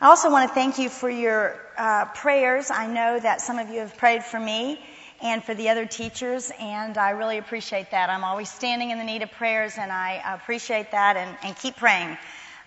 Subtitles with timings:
[0.00, 2.70] I also want to thank you for your uh, prayers.
[2.70, 4.78] I know that some of you have prayed for me
[5.20, 8.08] and for the other teachers, and I really appreciate that.
[8.08, 11.74] I'm always standing in the need of prayers, and I appreciate that and, and keep
[11.74, 12.16] praying.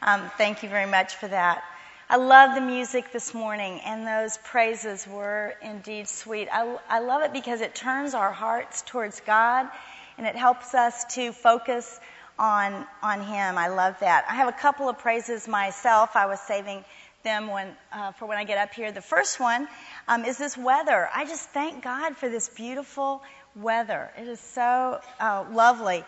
[0.02, 1.64] Um, thank you very much for that.
[2.10, 6.50] I love the music this morning, and those praises were indeed sweet.
[6.52, 9.70] I, I love it because it turns our hearts towards God,
[10.18, 11.98] and it helps us to focus
[12.38, 13.58] on on Him.
[13.58, 14.26] I love that.
[14.30, 16.16] I have a couple of praises myself.
[16.16, 16.84] I was saving
[17.24, 18.92] them when uh, for when I get up here.
[18.92, 19.68] The first one
[20.08, 21.10] um, is this weather.
[21.14, 23.24] I just thank God for this beautiful
[23.56, 24.12] weather.
[24.18, 26.04] It is so uh, lovely.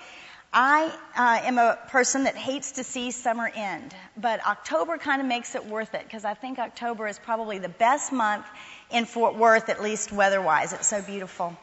[0.56, 5.28] I uh, am a person that hates to see summer end, but October kind of
[5.28, 8.46] makes it worth it because I think October is probably the best month
[8.92, 10.74] in Fort Worth, at least weather-wise.
[10.74, 11.58] It's so beautiful.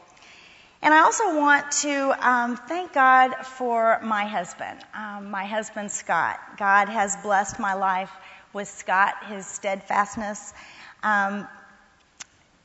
[0.81, 6.39] And I also want to um, thank God for my husband, um, my husband Scott.
[6.57, 8.11] God has blessed my life
[8.53, 10.53] with Scott, his steadfastness.
[11.03, 11.47] Um,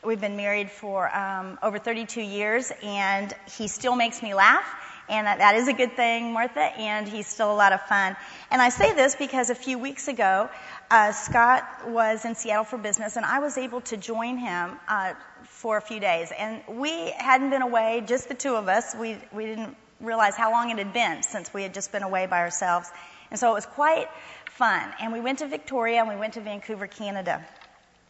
[0.05, 4.65] we've been married for um, over 32 years, and he still makes me laugh.
[5.09, 8.17] And that, that is a good thing, Martha, and he's still a lot of fun.
[8.51, 10.51] And I say this because a few weeks ago,
[10.91, 15.15] uh, Scott was in Seattle for business, and I was able to join him uh,
[15.45, 16.33] for a few days.
[16.37, 18.97] And we hadn't been away, just the two of us.
[18.98, 22.27] We, we didn't realize how long it had been since we had just been away
[22.27, 22.91] by ourselves.
[23.31, 24.09] And so it was quite
[24.51, 24.83] fun.
[25.01, 27.45] And we went to Victoria and we went to Vancouver, Canada.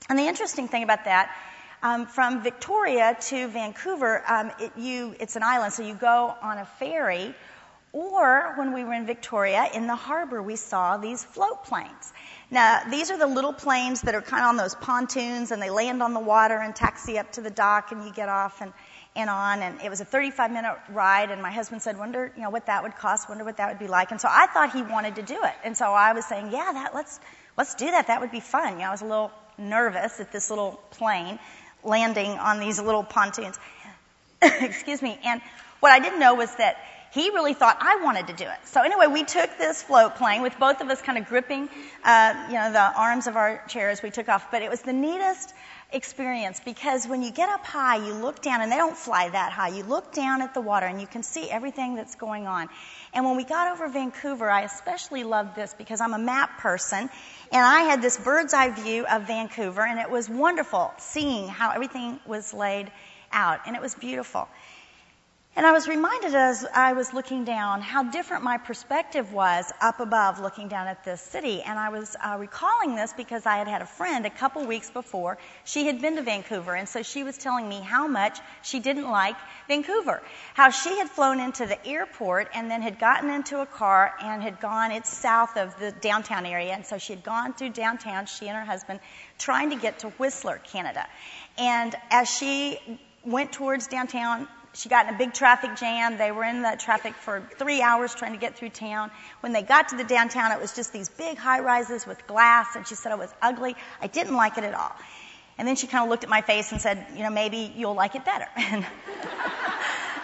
[0.08, 1.34] And the interesting thing about that,
[1.82, 6.58] um, from Victoria to Vancouver, um, it, you, it's an island, so you go on
[6.58, 7.34] a ferry.
[7.92, 12.12] Or when we were in Victoria, in the harbor, we saw these float planes.
[12.50, 15.70] Now, these are the little planes that are kind of on those pontoons and they
[15.70, 18.72] land on the water and taxi up to the dock and you get off and
[19.16, 22.42] and on, and it was a 35 minute ride, and my husband said, wonder, you
[22.42, 24.10] know, what that would cost, wonder what that would be like.
[24.10, 25.54] And so I thought he wanted to do it.
[25.64, 27.18] And so I was saying, yeah, that, let's,
[27.56, 28.08] let's do that.
[28.08, 28.74] That would be fun.
[28.74, 31.38] You know, I was a little nervous at this little plane
[31.82, 33.58] landing on these little pontoons.
[34.42, 35.18] Excuse me.
[35.24, 35.40] And
[35.80, 36.76] what I didn't know was that
[37.16, 38.58] he really thought I wanted to do it.
[38.64, 41.70] So anyway, we took this float plane with both of us kind of gripping,
[42.04, 44.02] uh, you know, the arms of our chairs.
[44.02, 45.54] We took off, but it was the neatest
[45.90, 49.50] experience because when you get up high, you look down, and they don't fly that
[49.50, 49.68] high.
[49.68, 52.68] You look down at the water and you can see everything that's going on.
[53.14, 56.98] And when we got over Vancouver, I especially loved this because I'm a map person,
[56.98, 61.70] and I had this bird's eye view of Vancouver, and it was wonderful seeing how
[61.70, 62.90] everything was laid
[63.32, 64.48] out, and it was beautiful.
[65.56, 70.00] And I was reminded as I was looking down how different my perspective was up
[70.00, 71.62] above looking down at this city.
[71.62, 74.90] And I was uh, recalling this because I had had a friend a couple weeks
[74.90, 75.38] before.
[75.64, 79.10] She had been to Vancouver, and so she was telling me how much she didn't
[79.10, 80.22] like Vancouver.
[80.52, 84.42] How she had flown into the airport and then had gotten into a car and
[84.42, 88.26] had gone, it's south of the downtown area, and so she had gone through downtown,
[88.26, 89.00] she and her husband,
[89.38, 91.06] trying to get to Whistler, Canada.
[91.56, 92.78] And as she
[93.24, 96.18] went towards downtown, she got in a big traffic jam.
[96.18, 99.10] They were in that traffic for three hours trying to get through town.
[99.40, 102.76] When they got to the downtown, it was just these big high rises with glass,
[102.76, 103.74] and she said it was ugly.
[104.02, 104.92] I didn't like it at all.
[105.56, 107.94] And then she kind of looked at my face and said, you know, maybe you'll
[107.94, 108.46] like it better.
[108.56, 108.84] And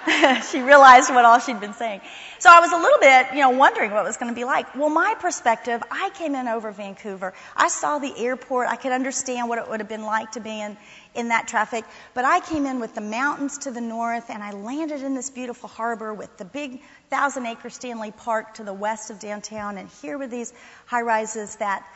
[0.50, 2.00] she realized what all she'd been saying.
[2.38, 4.44] So I was a little bit, you know, wondering what it was going to be
[4.44, 4.74] like.
[4.74, 7.32] Well, my perspective, I came in over Vancouver.
[7.56, 8.68] I saw the airport.
[8.68, 10.76] I could understand what it would have been like to be in,
[11.14, 11.84] in that traffic.
[12.14, 15.30] But I came in with the mountains to the north and I landed in this
[15.30, 16.80] beautiful harbor with the big
[17.10, 19.78] thousand acre Stanley Park to the west of downtown.
[19.78, 20.52] And here were these
[20.86, 21.86] high rises that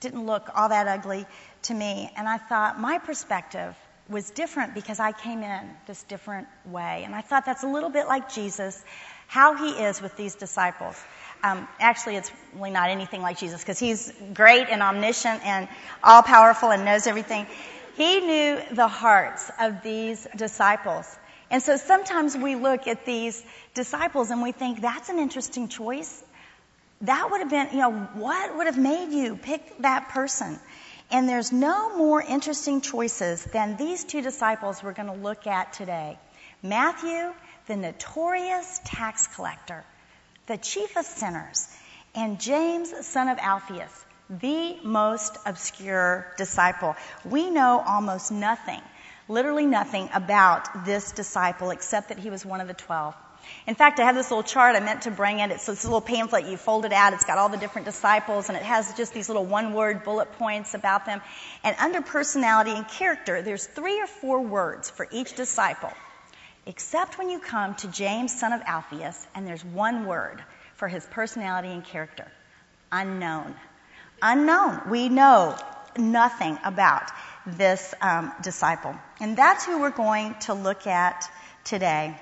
[0.00, 1.26] didn't look all that ugly
[1.62, 2.10] to me.
[2.16, 3.76] And I thought, my perspective
[4.08, 7.02] was different because I came in this different way.
[7.04, 8.82] And I thought that's a little bit like Jesus,
[9.26, 11.02] how he is with these disciples.
[11.42, 15.68] Um, actually, it's really not anything like Jesus because he's great and omniscient and
[16.02, 17.46] all powerful and knows everything.
[17.96, 21.06] He knew the hearts of these disciples.
[21.50, 23.40] And so sometimes we look at these
[23.74, 26.24] disciples and we think that's an interesting choice.
[27.02, 30.58] That would have been, you know, what would have made you pick that person?
[31.10, 35.74] And there's no more interesting choices than these two disciples we're going to look at
[35.74, 36.18] today.
[36.62, 37.32] Matthew,
[37.66, 39.84] the notorious tax collector,
[40.46, 41.68] the chief of sinners,
[42.14, 46.96] and James, son of Alphaeus, the most obscure disciple.
[47.24, 48.80] We know almost nothing,
[49.28, 53.14] literally nothing about this disciple except that he was one of the twelve.
[53.66, 55.50] In fact, I have this little chart I meant to bring it.
[55.50, 56.46] It's this little pamphlet.
[56.46, 57.12] You fold it out.
[57.12, 60.32] It's got all the different disciples and it has just these little one word bullet
[60.32, 61.20] points about them.
[61.62, 65.92] And under personality and character, there's three or four words for each disciple.
[66.66, 70.42] Except when you come to James, son of Alphaeus, and there's one word
[70.76, 72.26] for his personality and character.
[72.90, 73.54] Unknown.
[74.22, 74.90] Unknown.
[74.90, 75.56] We know
[75.96, 77.10] nothing about
[77.46, 78.94] this um, disciple.
[79.20, 81.30] And that's who we're going to look at
[81.64, 82.18] today.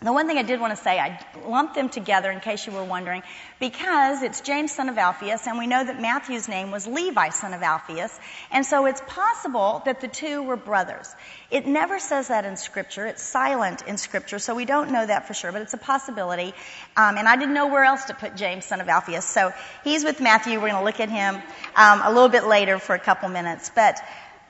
[0.00, 2.72] The one thing I did want to say, I lumped them together in case you
[2.72, 3.24] were wondering,
[3.58, 7.52] because it's James, son of Alphaeus, and we know that Matthew's name was Levi, son
[7.52, 8.16] of Alphaeus,
[8.52, 11.12] and so it's possible that the two were brothers.
[11.50, 13.06] It never says that in Scripture.
[13.06, 16.54] It's silent in Scripture, so we don't know that for sure, but it's a possibility.
[16.96, 19.52] Um, and I didn't know where else to put James, son of Alphaeus, so
[19.82, 20.60] he's with Matthew.
[20.60, 21.42] We're going to look at him
[21.74, 23.98] um, a little bit later for a couple minutes, but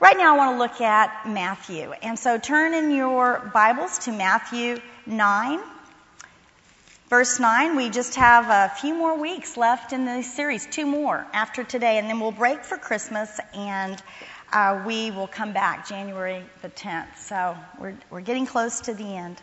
[0.01, 1.91] Right now I want to look at Matthew.
[1.91, 5.59] And so turn in your Bibles to Matthew 9.
[7.09, 11.25] Verse 9, we just have a few more weeks left in the series, two more
[11.33, 13.99] after today, and then we'll break for Christmas and
[14.53, 17.17] uh, we will come back January the 10th.
[17.17, 19.41] So we're, we're getting close to the end.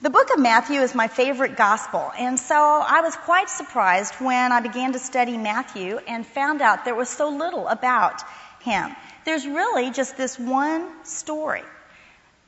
[0.00, 4.52] The book of Matthew is my favorite gospel, and so I was quite surprised when
[4.52, 8.22] I began to study Matthew and found out there was so little about
[8.60, 8.94] him.
[9.24, 11.64] There's really just this one story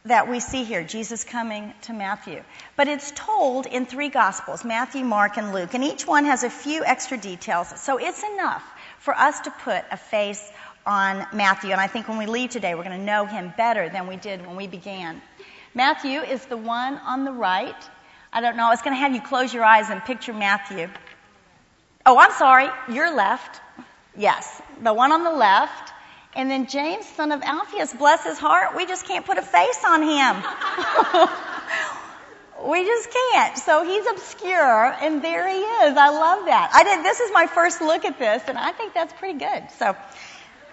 [0.05, 2.43] that we see here, Jesus coming to Matthew.
[2.77, 6.51] But it's told in three Gospels, Matthew, Mark, and Luke, and each one has a
[6.51, 7.69] few extra details.
[7.81, 8.63] So it's enough
[8.99, 10.51] for us to put a face
[10.87, 11.73] on Matthew.
[11.73, 14.17] And I think when we leave today, we're going to know him better than we
[14.17, 15.21] did when we began.
[15.75, 17.77] Matthew is the one on the right.
[18.33, 20.89] I don't know, I was going to have you close your eyes and picture Matthew.
[22.07, 23.61] Oh, I'm sorry, your left.
[24.17, 25.90] Yes, the one on the left.
[26.35, 29.85] And then James, son of Alphaeus, bless his heart, we just can't put a face
[29.85, 30.37] on him.
[32.69, 33.59] we just can't.
[33.59, 35.97] So he's obscure, and there he is.
[35.97, 36.71] I love that.
[36.73, 37.05] I did.
[37.05, 39.65] This is my first look at this, and I think that's pretty good.
[39.79, 39.97] So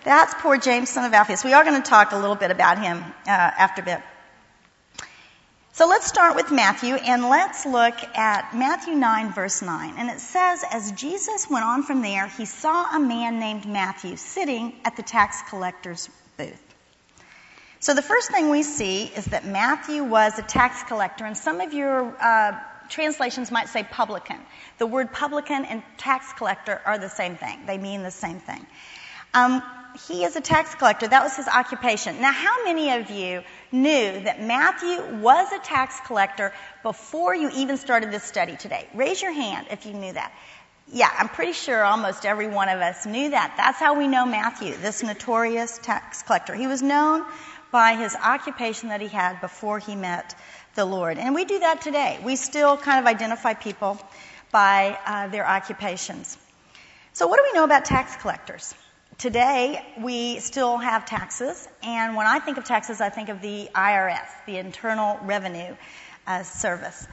[0.04, 1.44] that's poor James, son of Alphaeus.
[1.44, 4.01] We are going to talk a little bit about him uh, after a bit.
[5.78, 9.94] So let's start with Matthew and let's look at Matthew 9 verse 9.
[10.00, 14.16] And it says, as Jesus went on from there, he saw a man named Matthew
[14.16, 16.76] sitting at the tax collector's booth.
[17.80, 21.62] So the first thing we see is that Matthew was a tax collector and some
[21.62, 22.60] of your uh,
[22.90, 24.40] translations might say publican.
[24.80, 27.68] The word publican and tax collector are the same thing.
[27.68, 28.66] They mean the same thing.
[29.36, 29.62] Um,
[30.08, 31.08] he is a tax collector.
[31.08, 32.22] That was his occupation.
[32.22, 33.42] Now, how many of you
[33.72, 36.54] knew that Matthew was a tax collector
[36.84, 38.88] before you even started this study today?
[38.94, 40.32] Raise your hand if you knew that.
[40.92, 43.56] Yeah, I'm pretty sure almost every one of us knew that.
[43.58, 46.54] That's how we know Matthew, this notorious tax collector.
[46.54, 47.26] He was known
[47.72, 50.36] by his occupation that he had before he met
[50.76, 51.18] the Lord.
[51.18, 52.20] And we do that today.
[52.24, 54.00] We still kind of identify people
[54.52, 56.38] by uh, their occupations.
[57.12, 58.74] So, what do we know about tax collectors?
[59.18, 63.68] Today, we still have taxes, and when I think of taxes, I think of the
[63.74, 65.75] IRS, the Internal Revenue
[66.28, 67.08] uh, Service.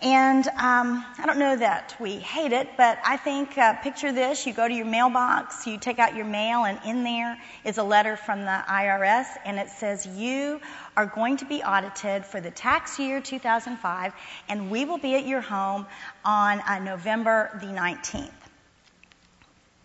[0.00, 4.46] And um, I don't know that we hate it, but I think uh, picture this:
[4.46, 7.82] you go to your mailbox, you take out your mail, and in there is a
[7.82, 10.60] letter from the IRS, and it says you
[10.96, 14.12] are going to be audited for the tax year 2005,
[14.48, 15.84] and we will be at your home
[16.24, 18.30] on uh, November the 19th.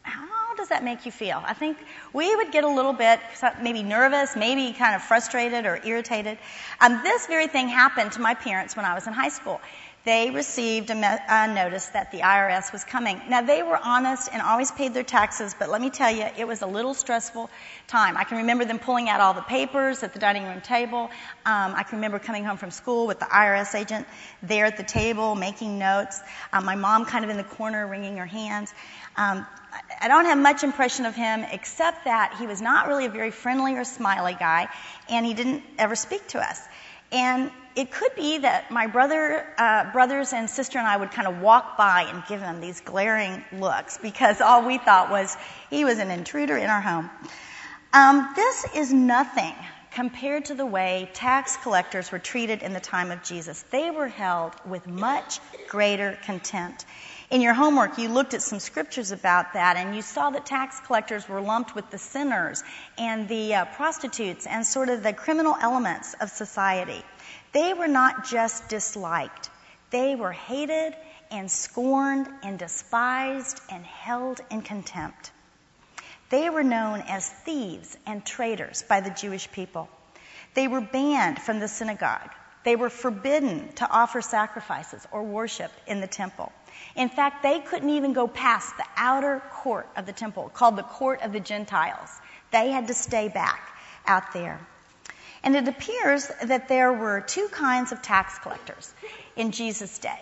[0.03, 1.43] How how does that make you feel?
[1.45, 1.77] I think
[2.13, 3.19] we would get a little bit
[3.61, 6.37] maybe nervous, maybe kind of frustrated or irritated.
[6.79, 9.59] Um, this very thing happened to my parents when I was in high school.
[10.05, 13.19] They received a, me- a notice that the IRS was coming.
[13.27, 16.47] Now they were honest and always paid their taxes, but let me tell you, it
[16.47, 17.49] was a little stressful
[17.87, 18.15] time.
[18.15, 21.09] I can remember them pulling out all the papers at the dining room table.
[21.43, 24.05] Um, I can remember coming home from school with the IRS agent
[24.43, 26.21] there at the table making notes.
[26.53, 28.75] Um, my mom kind of in the corner wringing her hands.
[29.17, 29.45] Um,
[30.01, 33.31] I don't have much impression of him except that he was not really a very
[33.31, 34.67] friendly or smiley guy,
[35.09, 36.61] and he didn't ever speak to us.
[37.11, 41.27] And it could be that my brother, uh, brothers and sister and I would kind
[41.27, 45.35] of walk by and give him these glaring looks because all we thought was
[45.69, 47.09] he was an intruder in our home.
[47.93, 49.53] Um, this is nothing
[49.91, 53.61] compared to the way tax collectors were treated in the time of Jesus.
[53.71, 56.85] They were held with much greater contempt.
[57.31, 60.79] In your homework, you looked at some scriptures about that, and you saw that tax
[60.81, 62.63] collectors were lumped with the sinners
[62.99, 67.03] and the uh, prostitutes and sort of the criminal elements of society.
[67.51, 69.49] They were not just disliked,
[69.89, 70.95] they were hated
[71.31, 75.31] and scorned and despised and held in contempt.
[76.29, 79.89] They were known as thieves and traitors by the Jewish people.
[80.53, 82.29] They were banned from the synagogue.
[82.63, 86.51] They were forbidden to offer sacrifices or worship in the temple.
[86.95, 90.83] In fact, they couldn't even go past the outer court of the temple, called the
[90.83, 92.09] court of the Gentiles.
[92.51, 93.61] They had to stay back
[94.07, 94.59] out there.
[95.43, 98.93] And it appears that there were two kinds of tax collectors
[99.35, 100.19] in Jesus' day.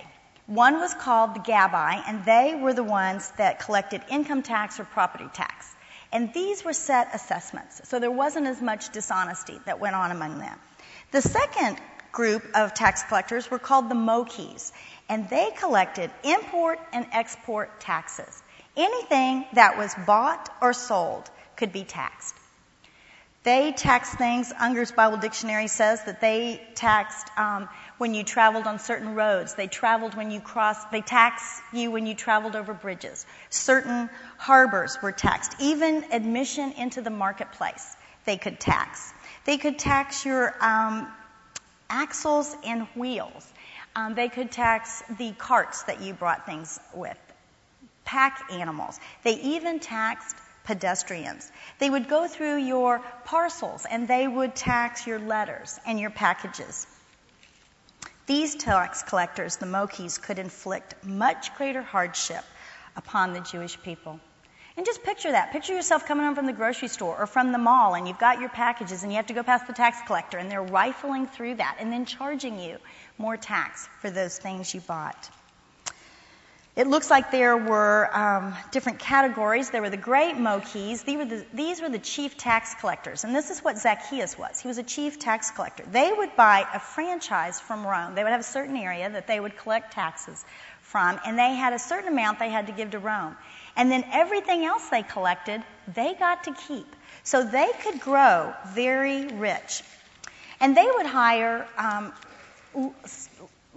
[0.48, 4.84] One was called the Gabbai, and they were the ones that collected income tax or
[4.84, 5.74] property tax.
[6.12, 10.40] And these were set assessments, so there wasn't as much dishonesty that went on among
[10.40, 10.60] them.
[11.12, 11.78] The second
[12.12, 14.72] group of tax collectors were called the Mokhes,
[15.10, 18.42] and they collected import and export taxes.
[18.76, 22.36] Anything that was bought or sold could be taxed.
[23.44, 27.68] They taxed things, Unger's Bible Dictionary says that they taxed um,
[27.98, 29.54] when you traveled on certain roads.
[29.56, 33.26] They traveled when you crossed, they taxed you when you traveled over bridges.
[33.50, 35.58] Certain harbors were taxed.
[35.60, 37.86] Even admission into the marketplace,
[38.24, 39.14] they could tax.
[39.44, 41.12] They could tax your um,
[41.90, 43.53] axles and wheels.
[43.96, 47.18] Um, they could tax the carts that you brought things with,
[48.06, 49.00] pack animals.
[49.24, 51.52] They even taxed pedestrians.
[51.80, 56.88] They would go through your parcels and they would tax your letters and your packages.
[58.26, 62.44] These tax collectors, the Mokhes, could inflict much greater hardship
[62.96, 64.20] upon the Jewish people.
[64.76, 65.52] And just picture that.
[65.52, 68.40] Picture yourself coming home from the grocery store or from the mall and you've got
[68.40, 71.56] your packages and you have to go past the tax collector and they're rifling through
[71.56, 72.80] that and then charging you
[73.18, 75.30] more tax for those things you bought.
[76.76, 79.70] It looks like there were um, different categories.
[79.70, 81.06] There were the great Mokhes.
[81.06, 83.24] These were, the, these were the chief tax collectors.
[83.24, 84.60] And this is what Zacchaeus was.
[84.60, 85.84] He was a chief tax collector.
[85.92, 88.16] They would buy a franchise from Rome.
[88.16, 90.44] They would have a certain area that they would collect taxes
[90.82, 93.36] from, and they had a certain amount they had to give to Rome.
[93.76, 95.62] And then everything else they collected,
[95.94, 96.88] they got to keep.
[97.24, 99.84] So they could grow very rich.
[100.60, 102.14] And they would hire um,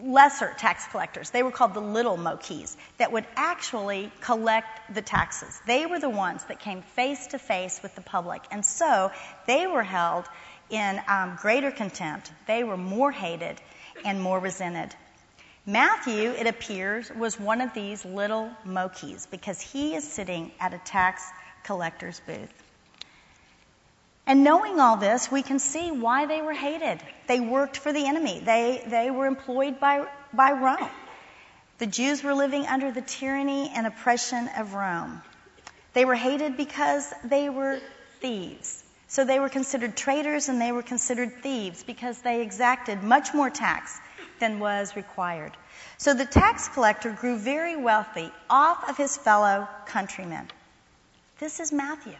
[0.02, 1.30] lesser tax collectors.
[1.30, 5.58] They were called the little Mokhes that would actually collect the taxes.
[5.66, 8.42] They were the ones that came face to face with the public.
[8.50, 9.10] And so
[9.46, 10.26] they were held
[10.68, 12.30] in um, greater contempt.
[12.46, 13.60] They were more hated
[14.04, 14.94] and more resented.
[15.64, 20.78] Matthew, it appears, was one of these little Mokhes because he is sitting at a
[20.78, 21.24] tax
[21.64, 22.65] collector's booth.
[24.26, 27.00] And knowing all this, we can see why they were hated.
[27.28, 28.40] They worked for the enemy.
[28.40, 30.90] They, they were employed by, by Rome.
[31.78, 35.22] The Jews were living under the tyranny and oppression of Rome.
[35.92, 37.78] They were hated because they were
[38.20, 38.82] thieves.
[39.08, 43.50] So they were considered traitors and they were considered thieves because they exacted much more
[43.50, 43.96] tax
[44.40, 45.56] than was required.
[45.98, 50.48] So the tax collector grew very wealthy off of his fellow countrymen.
[51.38, 52.16] This is Matthew.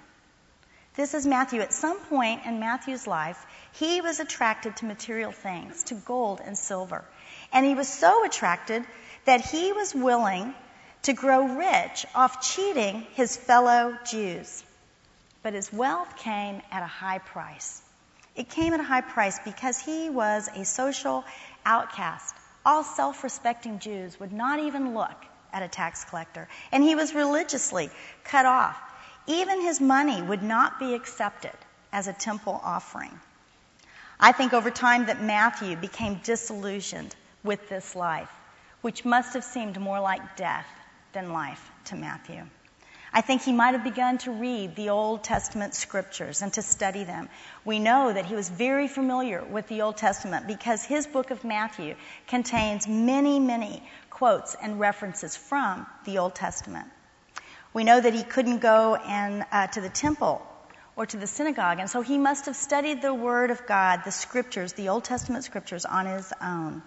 [0.97, 1.61] This is Matthew.
[1.61, 6.57] At some point in Matthew's life, he was attracted to material things, to gold and
[6.57, 7.05] silver.
[7.53, 8.83] And he was so attracted
[9.27, 10.55] that he was willing
[11.03, 14.65] to grow rich off cheating his fellow Jews.
[15.43, 17.83] But his wealth came at a high price.
[18.35, 21.27] It came at a high price because he was a social
[21.67, 22.35] outcast.
[22.65, 26.49] All self respecting Jews would not even look at a tax collector.
[26.73, 27.91] And he was religiously
[28.25, 28.81] cut off
[29.27, 31.53] even his money would not be accepted
[31.93, 33.19] as a temple offering.
[34.19, 37.15] I think over time that Matthew became disillusioned
[37.45, 38.31] with this life,
[38.81, 40.67] which must have seemed more like death
[41.13, 42.43] than life to Matthew.
[43.13, 47.05] I think he might have begun to read the Old Testament scriptures and to study
[47.05, 47.29] them.
[47.65, 51.43] We know that he was very familiar with the Old Testament because his book of
[51.45, 51.95] Matthew
[52.27, 56.89] contains many, many quotes and references from the Old Testament.
[57.77, 60.41] We know that he couldn't go and, uh, to the temple
[60.97, 64.11] or to the synagogue, and so he must have studied the Word of God, the
[64.11, 66.83] scriptures, the Old Testament scriptures, on his own.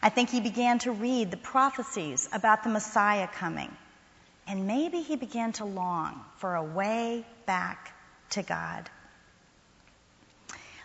[0.00, 3.70] I think he began to read the prophecies about the Messiah coming,
[4.46, 7.92] and maybe he began to long for a way back
[8.30, 8.88] to God.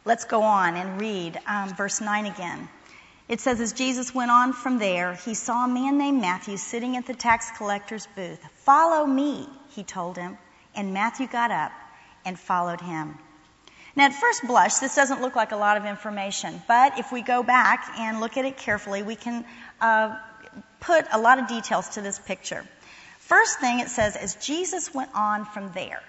[0.04, 2.68] Let's go on and read um, verse 9 again.
[3.32, 6.98] It says, as Jesus went on from there, he saw a man named Matthew sitting
[6.98, 8.46] at the tax collector's booth.
[8.66, 10.38] Follow me, he told him.
[10.76, 11.72] And Matthew got up
[12.26, 13.18] and followed him.
[13.96, 17.22] Now, at first blush, this doesn't look like a lot of information, but if we
[17.22, 19.46] go back and look at it carefully, we can
[19.80, 20.14] uh,
[20.82, 22.66] put a lot of details to this picture.
[23.20, 26.04] First thing it says as Jesus went on from there.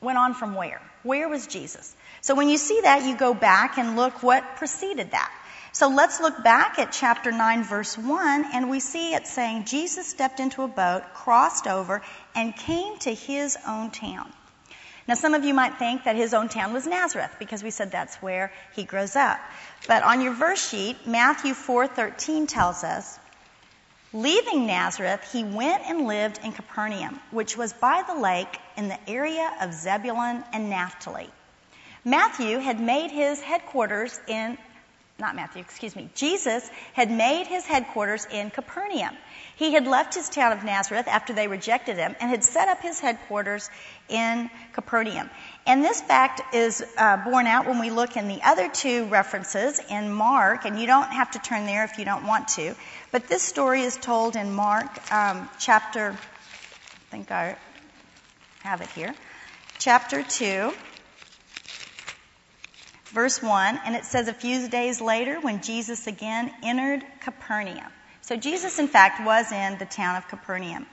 [0.00, 0.80] Went on from where?
[1.02, 1.94] Where was Jesus?
[2.22, 5.30] So when you see that, you go back and look what preceded that.
[5.74, 10.06] So let's look back at chapter 9, verse 1, and we see it saying, Jesus
[10.06, 12.02] stepped into a boat, crossed over,
[12.34, 14.30] and came to his own town.
[15.08, 17.90] Now, some of you might think that his own town was Nazareth because we said
[17.90, 19.40] that's where he grows up.
[19.88, 23.18] But on your verse sheet, Matthew 4:13 tells us,
[24.12, 29.10] leaving Nazareth, he went and lived in Capernaum, which was by the lake in the
[29.10, 31.30] area of Zebulun and Naphtali.
[32.04, 34.58] Matthew had made his headquarters in
[35.22, 39.16] not Matthew, excuse me, Jesus had made his headquarters in Capernaum.
[39.54, 42.82] He had left his town of Nazareth after they rejected him and had set up
[42.82, 43.70] his headquarters
[44.08, 45.30] in Capernaum.
[45.64, 49.80] And this fact is uh, borne out when we look in the other two references
[49.88, 52.74] in Mark, and you don't have to turn there if you don't want to.
[53.12, 57.56] But this story is told in Mark um, chapter, I think I
[58.64, 59.14] have it here,
[59.78, 60.72] chapter 2
[63.12, 67.92] verse 1, and it says a few days later when Jesus again entered Capernaum.
[68.22, 70.86] So Jesus, in fact, was in the town of Capernaum.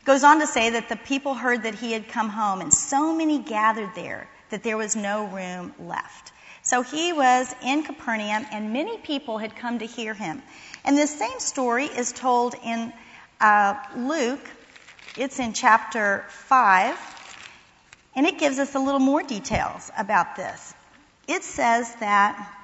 [0.00, 2.72] It goes on to say that the people heard that he had come home, and
[2.72, 6.32] so many gathered there that there was no room left.
[6.62, 10.42] So he was in Capernaum, and many people had come to hear him.
[10.84, 12.92] And this same story is told in
[13.40, 14.46] uh, Luke.
[15.16, 16.98] It's in chapter 5,
[18.14, 20.74] and it gives us a little more details about this
[21.32, 22.54] it says that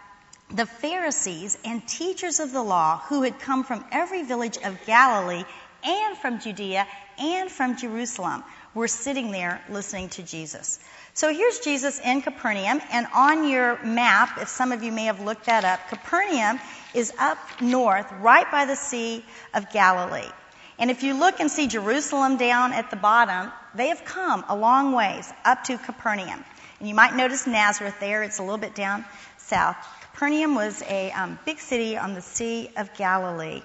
[0.51, 5.45] the Pharisees and teachers of the law who had come from every village of Galilee
[5.83, 6.87] and from Judea
[7.19, 8.45] and from Jerusalem
[8.75, 10.79] were sitting there listening to Jesus.
[11.15, 15.21] So here's Jesus in Capernaum, and on your map, if some of you may have
[15.21, 16.61] looked that up, Capernaum
[16.95, 20.31] is up north, right by the Sea of Galilee.
[20.79, 24.57] And if you look and see Jerusalem down at the bottom, they have come a
[24.57, 26.45] long ways up to Capernaum.
[26.79, 29.05] And you might notice Nazareth there, it's a little bit down
[29.39, 29.77] south.
[30.13, 33.63] Capernaum was a um, big city on the Sea of Galilee.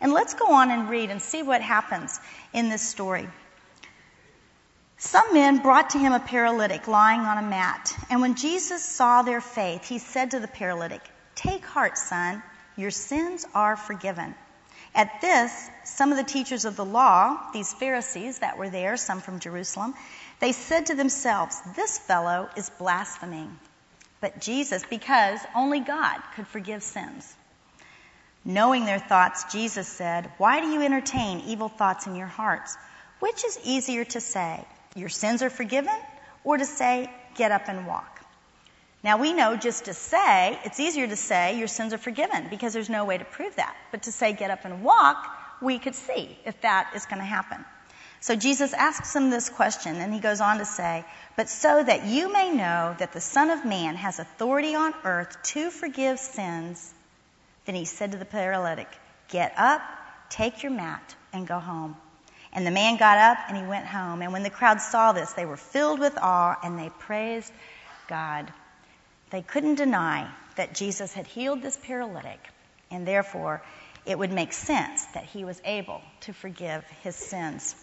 [0.00, 2.18] And let's go on and read and see what happens
[2.52, 3.28] in this story.
[4.98, 7.92] Some men brought to him a paralytic lying on a mat.
[8.10, 11.02] And when Jesus saw their faith, he said to the paralytic,
[11.36, 12.42] Take heart, son,
[12.76, 14.34] your sins are forgiven.
[14.94, 19.20] At this, some of the teachers of the law, these Pharisees that were there, some
[19.20, 19.94] from Jerusalem,
[20.42, 23.56] they said to themselves, This fellow is blaspheming.
[24.20, 27.32] But Jesus, because only God could forgive sins.
[28.44, 32.76] Knowing their thoughts, Jesus said, Why do you entertain evil thoughts in your hearts?
[33.20, 34.64] Which is easier to say,
[34.96, 35.94] Your sins are forgiven,
[36.42, 38.20] or to say, Get up and walk?
[39.04, 42.72] Now we know just to say, it's easier to say, Your sins are forgiven, because
[42.72, 43.76] there's no way to prove that.
[43.92, 45.24] But to say, Get up and walk,
[45.60, 47.64] we could see if that is going to happen.
[48.22, 51.04] So Jesus asks him this question, and he goes on to say,
[51.36, 55.42] But so that you may know that the Son of Man has authority on earth
[55.54, 56.94] to forgive sins,
[57.64, 58.86] then he said to the paralytic,
[59.26, 59.82] Get up,
[60.30, 61.96] take your mat, and go home.
[62.52, 64.22] And the man got up and he went home.
[64.22, 67.52] And when the crowd saw this, they were filled with awe and they praised
[68.06, 68.52] God.
[69.30, 72.38] They couldn't deny that Jesus had healed this paralytic,
[72.88, 73.62] and therefore
[74.06, 77.74] it would make sense that he was able to forgive his sins.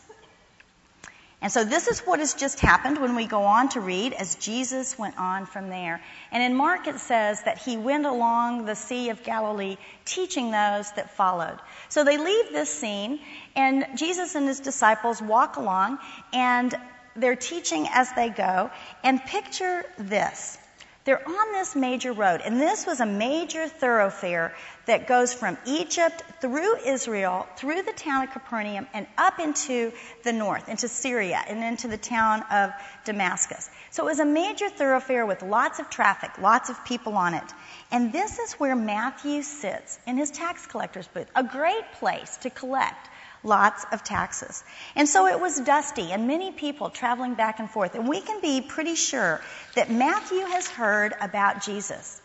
[1.42, 4.36] And so this is what has just happened when we go on to read as
[4.36, 6.02] Jesus went on from there.
[6.32, 10.92] And in Mark it says that he went along the Sea of Galilee teaching those
[10.92, 11.58] that followed.
[11.88, 13.22] So they leave this scene
[13.56, 16.00] and Jesus and his disciples walk along
[16.34, 16.76] and
[17.16, 18.70] they're teaching as they go.
[19.04, 20.58] And picture this.
[21.06, 24.54] They're on this major road, and this was a major thoroughfare
[24.86, 30.34] that goes from Egypt through Israel, through the town of Capernaum, and up into the
[30.34, 32.72] north, into Syria, and into the town of
[33.06, 33.70] Damascus.
[33.92, 37.54] So it was a major thoroughfare with lots of traffic, lots of people on it.
[37.92, 42.50] And this is where Matthew sits in his tax collector's booth, a great place to
[42.50, 43.10] collect
[43.44, 44.64] lots of taxes.
[44.96, 47.96] And so it was dusty and many people traveling back and forth.
[47.96, 49.42] And we can be pretty sure
[49.76, 52.22] that Matthew has heard about Jesus.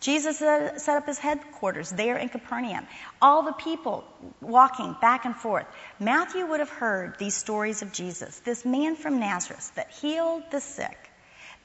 [0.00, 2.86] Jesus set up his headquarters there in Capernaum.
[3.20, 4.04] All the people
[4.40, 5.66] walking back and forth.
[5.98, 10.60] Matthew would have heard these stories of Jesus, this man from Nazareth that healed the
[10.60, 10.96] sick,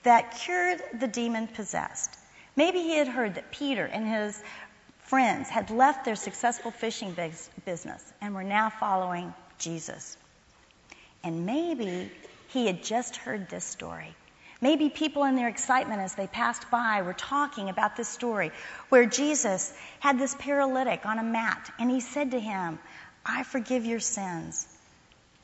[0.04, 2.18] that cured the demon possessed.
[2.58, 4.42] Maybe he had heard that Peter and his
[5.06, 7.16] friends had left their successful fishing
[7.66, 10.18] business and were now following Jesus.
[11.24, 12.12] And maybe
[12.50, 14.16] he had just heard this story.
[14.62, 18.52] Maybe people in their excitement as they passed by were talking about this story
[18.90, 22.80] where Jesus had this paralytic on a mat and he said to him,
[23.26, 24.68] I forgive your sins.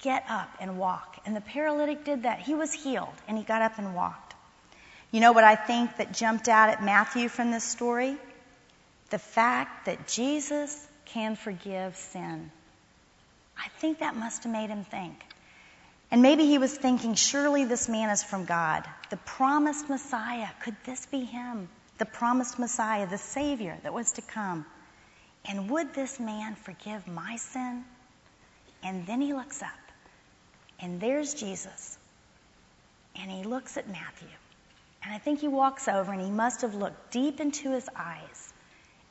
[0.02, 1.19] Get up and walk.
[1.26, 2.39] And the paralytic did that.
[2.39, 4.34] He was healed and he got up and walked.
[5.12, 8.17] You know what I think that jumped out at Matthew from this story?
[9.12, 12.50] The fact that Jesus can forgive sin.
[13.58, 15.21] I think that must have made him think.
[16.10, 18.86] And maybe he was thinking, surely this man is from God.
[19.10, 20.47] The promised Messiah.
[20.63, 21.69] Could this be him?
[22.00, 24.65] The promised Messiah, the Savior that was to come.
[25.45, 27.84] And would this man forgive my sin?
[28.84, 29.69] And then he looks up,
[30.80, 31.97] and there's Jesus.
[33.15, 34.28] And he looks at Matthew.
[35.04, 38.51] And I think he walks over, and he must have looked deep into his eyes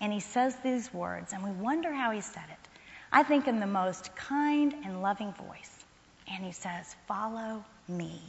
[0.00, 2.68] and he says these words, and we wonder how he said it.
[3.12, 5.84] I think in the most kind and loving voice.
[6.28, 8.20] And he says, Follow me.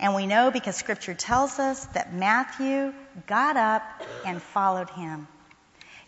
[0.00, 2.92] And we know because scripture tells us that Matthew
[3.26, 3.82] got up
[4.24, 5.26] and followed him.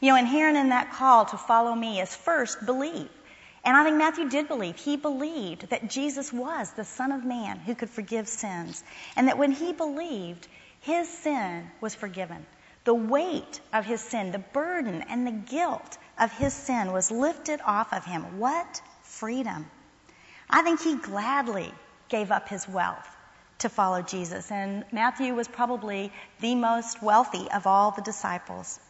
[0.00, 3.08] You know, inherent in that call to follow me is first believe.
[3.64, 4.76] And I think Matthew did believe.
[4.76, 8.82] He believed that Jesus was the Son of Man who could forgive sins.
[9.16, 10.48] And that when he believed,
[10.80, 12.46] his sin was forgiven.
[12.90, 17.60] The weight of his sin, the burden and the guilt of his sin was lifted
[17.64, 18.40] off of him.
[18.40, 19.70] What freedom!
[20.50, 21.72] I think he gladly
[22.08, 23.08] gave up his wealth
[23.58, 24.50] to follow Jesus.
[24.50, 28.80] And Matthew was probably the most wealthy of all the disciples.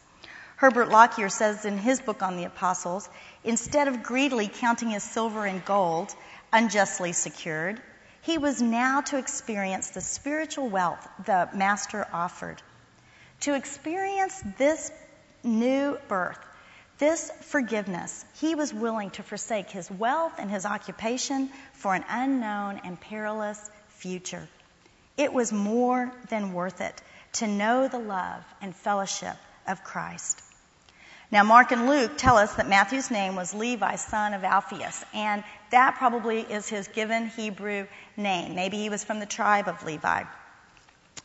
[0.55, 3.07] Herbert Lockyer says in his book on the apostles,
[3.43, 6.15] instead of greedily counting his silver and gold,
[6.51, 7.79] unjustly secured,
[8.23, 12.63] he was now to experience the spiritual wealth the Master offered.
[13.41, 14.91] To experience this
[15.43, 16.37] new birth,
[16.99, 22.81] this forgiveness, he was willing to forsake his wealth and his occupation for an unknown
[22.83, 24.47] and perilous future.
[25.17, 27.01] It was more than worth it
[27.33, 29.35] to know the love and fellowship
[29.67, 30.41] of Christ.
[31.31, 35.43] Now, Mark and Luke tell us that Matthew's name was Levi, son of Alphaeus, and
[35.71, 38.53] that probably is his given Hebrew name.
[38.53, 40.25] Maybe he was from the tribe of Levi.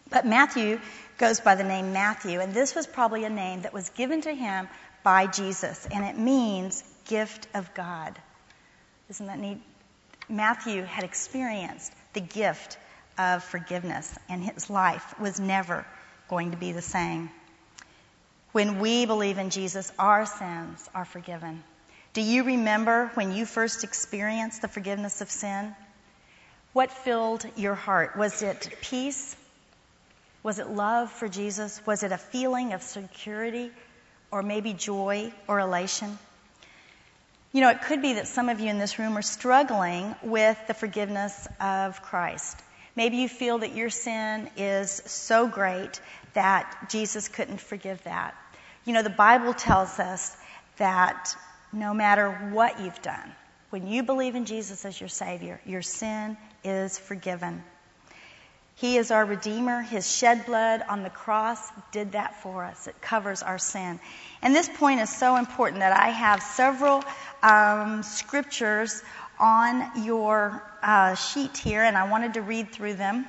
[0.08, 0.80] But Matthew
[1.18, 4.34] goes by the name Matthew, and this was probably a name that was given to
[4.34, 4.68] him
[5.02, 8.18] by Jesus, and it means gift of God.
[9.08, 9.60] Isn't that neat?
[10.28, 12.78] Matthew had experienced the gift
[13.16, 15.86] of forgiveness, and his life was never
[16.28, 17.30] going to be the same.
[18.52, 21.62] When we believe in Jesus, our sins are forgiven.
[22.14, 25.74] Do you remember when you first experienced the forgiveness of sin?
[26.72, 28.16] What filled your heart?
[28.16, 29.36] Was it peace?
[30.46, 31.84] Was it love for Jesus?
[31.86, 33.72] Was it a feeling of security
[34.30, 36.16] or maybe joy or elation?
[37.52, 40.56] You know, it could be that some of you in this room are struggling with
[40.68, 42.56] the forgiveness of Christ.
[42.94, 46.00] Maybe you feel that your sin is so great
[46.34, 48.36] that Jesus couldn't forgive that.
[48.84, 50.36] You know, the Bible tells us
[50.76, 51.34] that
[51.72, 53.32] no matter what you've done,
[53.70, 57.64] when you believe in Jesus as your Savior, your sin is forgiven.
[58.76, 59.80] He is our Redeemer.
[59.80, 61.58] His shed blood on the cross
[61.92, 62.86] did that for us.
[62.86, 63.98] It covers our sin.
[64.42, 67.02] And this point is so important that I have several
[67.42, 69.02] um, scriptures
[69.38, 73.26] on your uh, sheet here, and I wanted to read through them.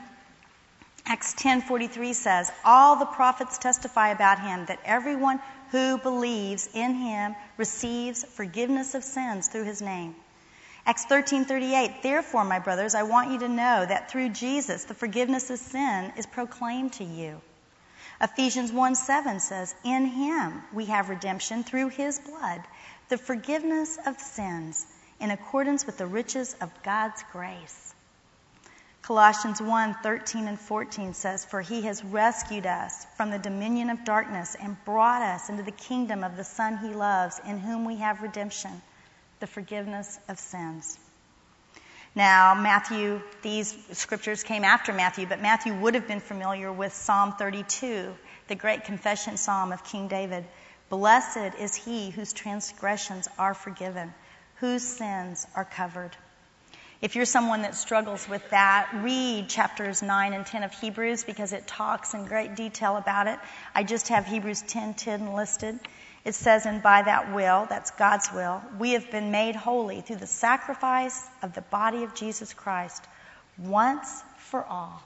[1.06, 5.40] Acts 10:43 says, "All the prophets testify about him that everyone
[5.72, 10.14] who believes in him receives forgiveness of sins through his name."
[10.88, 15.50] Acts 13:38, "Therefore, my brothers, I want you to know that through Jesus the forgiveness
[15.50, 17.42] of sin is proclaimed to you."
[18.22, 22.64] Ephesians 1:7 says, "In him we have redemption through his blood,
[23.10, 24.88] the forgiveness of sins,
[25.20, 27.94] in accordance with the riches of God's grace."
[29.02, 34.06] Colossians 1 13 and 14 says, For he has rescued us from the dominion of
[34.06, 37.98] darkness and brought us into the kingdom of the Son he loves, in whom we
[37.98, 38.82] have redemption,
[39.40, 40.98] the forgiveness of sins.
[42.16, 47.34] Now, Matthew, these scriptures came after Matthew, but Matthew would have been familiar with Psalm
[47.34, 48.16] 32,
[48.48, 50.44] the great confession psalm of King David.
[50.90, 54.14] Blessed is he whose transgressions are forgiven,
[54.56, 56.16] whose sins are covered.
[57.00, 61.54] If you're someone that struggles with that, read chapters 9 and 10 of Hebrews because
[61.54, 63.38] it talks in great detail about it.
[63.76, 65.78] I just have Hebrews 10 10 listed.
[66.28, 70.18] It says, And by that will, that's God's will, we have been made holy through
[70.18, 73.02] the sacrifice of the body of Jesus Christ
[73.58, 75.02] once for all.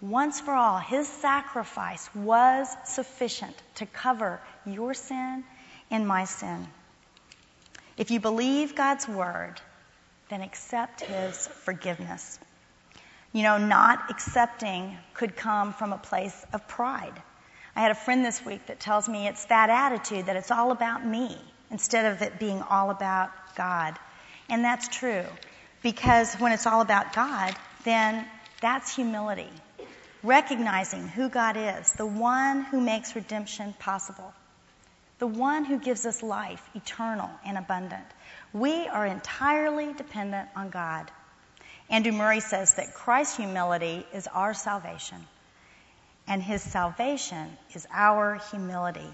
[0.00, 5.44] Once for all, his sacrifice was sufficient to cover your sin
[5.90, 6.66] and my sin.
[7.98, 9.60] If you believe God's word,
[10.30, 12.38] then accept his forgiveness.
[13.34, 17.22] You know, not accepting could come from a place of pride.
[17.76, 20.70] I had a friend this week that tells me it's that attitude that it's all
[20.70, 21.36] about me
[21.70, 23.98] instead of it being all about God.
[24.48, 25.24] And that's true
[25.82, 28.26] because when it's all about God, then
[28.60, 29.50] that's humility.
[30.22, 34.32] Recognizing who God is, the one who makes redemption possible,
[35.18, 38.04] the one who gives us life, eternal and abundant.
[38.52, 41.10] We are entirely dependent on God.
[41.90, 45.18] Andrew Murray says that Christ's humility is our salvation,
[46.26, 49.08] and his salvation is our humility.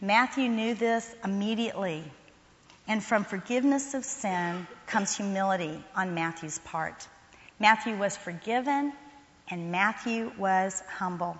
[0.00, 2.04] Matthew knew this immediately,
[2.86, 7.06] and from forgiveness of sin comes humility on Matthew's part.
[7.58, 8.92] Matthew was forgiven,
[9.48, 11.38] and Matthew was humble.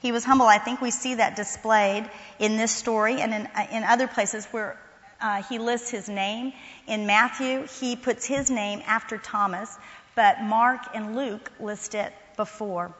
[0.00, 0.46] He was humble.
[0.46, 2.08] I think we see that displayed
[2.38, 4.76] in this story and in, uh, in other places where
[5.20, 6.52] uh, he lists his name.
[6.86, 9.76] In Matthew, he puts his name after Thomas,
[10.14, 12.92] but Mark and Luke list it before.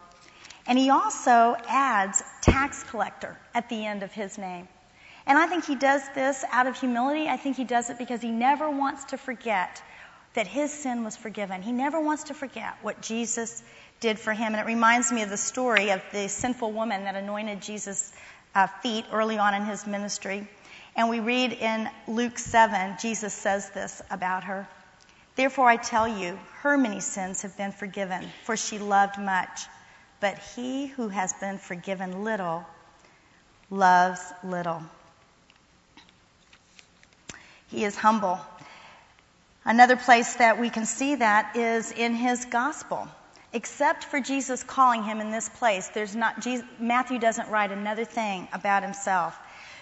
[0.66, 4.68] And he also adds tax collector at the end of his name.
[5.26, 7.28] And I think he does this out of humility.
[7.28, 9.82] I think he does it because he never wants to forget
[10.34, 11.62] that his sin was forgiven.
[11.62, 13.62] He never wants to forget what Jesus
[14.00, 14.54] did for him.
[14.54, 18.12] And it reminds me of the story of the sinful woman that anointed Jesus'
[18.54, 20.48] uh, feet early on in his ministry.
[20.96, 24.66] And we read in Luke 7, Jesus says this about her.
[25.36, 29.66] Therefore I tell you, her many sins have been forgiven, for she loved much.
[30.22, 32.64] But he who has been forgiven little
[33.70, 34.80] loves little.
[37.66, 38.38] He is humble.
[39.64, 43.08] Another place that we can see that is in his gospel.
[43.52, 48.04] Except for Jesus calling him in this place, there's not, Jesus, Matthew doesn't write another
[48.04, 49.36] thing about himself.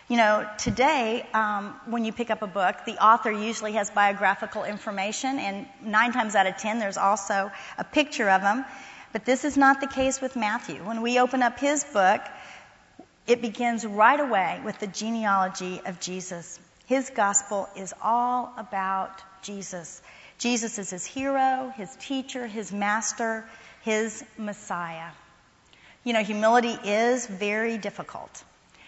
[0.08, 4.64] You know, today, um, when you pick up a book, the author usually has biographical
[4.64, 8.64] information, and nine times out of ten, there's also a picture of him.
[9.12, 10.76] But this is not the case with Matthew.
[10.76, 12.20] When we open up his book,
[13.26, 16.58] it begins right away with the genealogy of Jesus.
[16.86, 20.00] His gospel is all about Jesus.
[20.38, 23.44] Jesus is his hero, his teacher, his master,
[23.82, 25.10] his Messiah.
[26.04, 28.42] You know, humility is very difficult.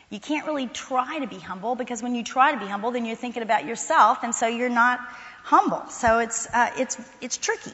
[0.09, 3.05] You can't really try to be humble because when you try to be humble, then
[3.05, 5.01] you're thinking about yourself, and so you're not
[5.43, 5.89] humble.
[5.89, 7.73] So it's uh, it's it's tricky.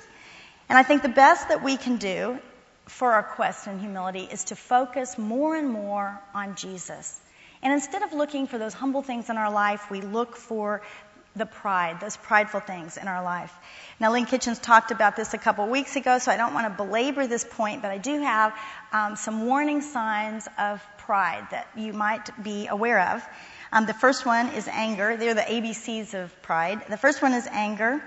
[0.68, 2.38] And I think the best that we can do
[2.86, 7.20] for our quest in humility is to focus more and more on Jesus.
[7.62, 10.82] And instead of looking for those humble things in our life, we look for
[11.36, 13.52] the pride, those prideful things in our life.
[14.00, 16.84] Now, Lynn Kitchens talked about this a couple weeks ago, so I don't want to
[16.84, 18.54] belabor this point, but I do have
[18.92, 23.26] um, some warning signs of pride that you might be aware of.
[23.72, 25.16] Um, the first one is anger.
[25.16, 26.82] They're the ABCs of pride.
[26.88, 28.02] The first one is anger.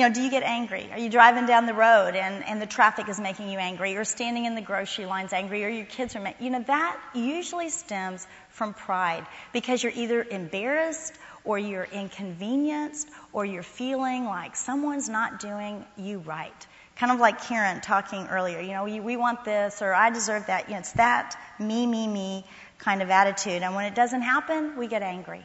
[0.00, 0.88] You know, do you get angry?
[0.92, 3.98] Are you driving down the road and, and the traffic is making you angry?
[3.98, 5.62] Or standing in the grocery lines angry?
[5.62, 11.12] Or your kids are, you know, that usually stems from pride because you're either embarrassed
[11.44, 16.66] or you're inconvenienced, or you're feeling like someone's not doing you right.
[16.96, 20.46] Kind of like Karen talking earlier, you know, we, we want this, or I deserve
[20.46, 20.68] that.
[20.68, 22.46] You know, it's that me, me, me
[22.78, 23.62] kind of attitude.
[23.62, 25.44] And when it doesn't happen, we get angry.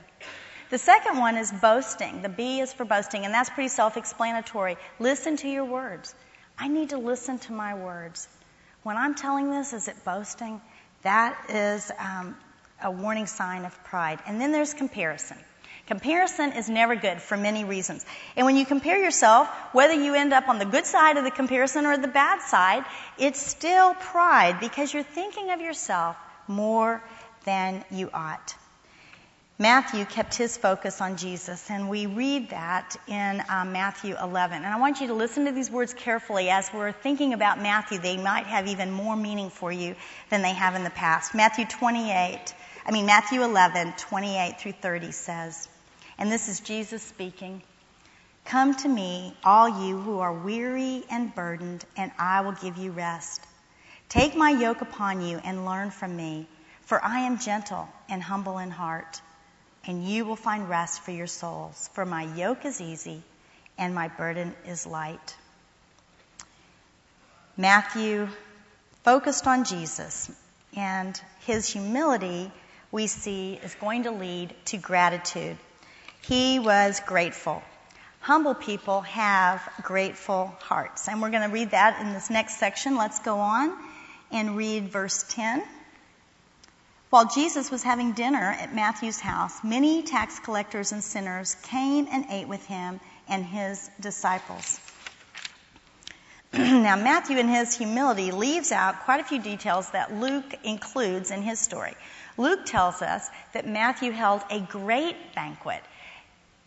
[0.69, 2.21] The second one is boasting.
[2.21, 4.77] The B is for boasting, and that's pretty self explanatory.
[4.99, 6.15] Listen to your words.
[6.57, 8.27] I need to listen to my words.
[8.83, 10.61] When I'm telling this, is it boasting?
[11.03, 12.35] That is um,
[12.81, 14.19] a warning sign of pride.
[14.25, 15.37] And then there's comparison.
[15.87, 18.03] Comparison is never good for many reasons.
[18.35, 21.31] And when you compare yourself, whether you end up on the good side of the
[21.31, 22.85] comparison or the bad side,
[23.19, 26.15] it's still pride because you're thinking of yourself
[26.47, 27.03] more
[27.43, 28.55] than you ought.
[29.57, 34.57] Matthew kept his focus on Jesus, and we read that in um, Matthew 11.
[34.57, 37.97] And I want you to listen to these words carefully as we're thinking about Matthew.
[37.97, 39.95] They might have even more meaning for you
[40.29, 41.33] than they have in the past.
[41.33, 42.53] Matthew 28,
[42.85, 45.69] I mean, Matthew 11, 28 through 30 says,
[46.17, 47.61] and this is Jesus speaking.
[48.43, 52.91] Come to me, all you who are weary and burdened, and I will give you
[52.91, 53.41] rest.
[54.09, 56.47] Take my yoke upon you and learn from me,
[56.81, 59.21] for I am gentle and humble in heart,
[59.87, 61.89] and you will find rest for your souls.
[61.93, 63.21] For my yoke is easy
[63.77, 65.35] and my burden is light.
[67.57, 68.27] Matthew
[69.03, 70.31] focused on Jesus,
[70.75, 72.51] and his humility
[72.91, 75.57] we see is going to lead to gratitude.
[76.21, 77.61] He was grateful.
[78.19, 81.07] Humble people have grateful hearts.
[81.07, 82.97] And we're going to read that in this next section.
[82.97, 83.71] Let's go on
[84.31, 85.63] and read verse 10.
[87.15, 92.25] While Jesus was having dinner at Matthew's house, many tax collectors and sinners came and
[92.29, 92.99] ate with him
[93.29, 94.77] and his disciples.
[96.51, 101.41] now, Matthew, in his humility, leaves out quite a few details that Luke includes in
[101.41, 101.93] his story.
[102.35, 105.81] Luke tells us that Matthew held a great banquet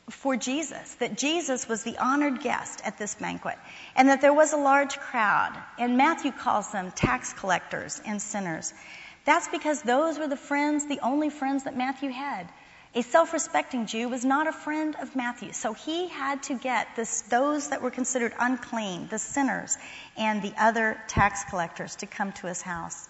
[0.08, 3.58] for Jesus, that Jesus was the honored guest at this banquet,
[3.94, 5.52] and that there was a large crowd.
[5.78, 8.72] And Matthew calls them tax collectors and sinners.
[9.28, 12.48] That's because those were the friends, the only friends that Matthew had.
[12.94, 16.96] A self respecting Jew was not a friend of Matthew, so he had to get
[16.96, 19.76] this, those that were considered unclean, the sinners,
[20.16, 23.06] and the other tax collectors to come to his house.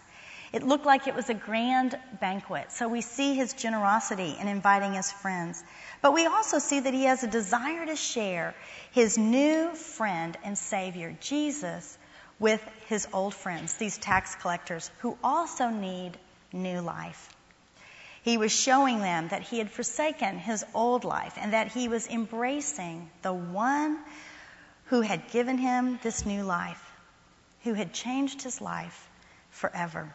[0.53, 2.73] It looked like it was a grand banquet.
[2.73, 5.63] So we see his generosity in inviting his friends.
[6.03, 8.57] But we also see that he has a desire to share
[8.91, 11.98] his new friend and Savior, Jesus,
[12.39, 16.13] with his old friends, these tax collectors, who also need
[16.53, 17.35] new life.
[18.23, 22.07] He was showing them that he had forsaken his old life and that he was
[22.07, 23.99] embracing the one
[24.87, 26.83] who had given him this new life,
[27.65, 29.09] who had changed his life
[29.51, 30.13] forever.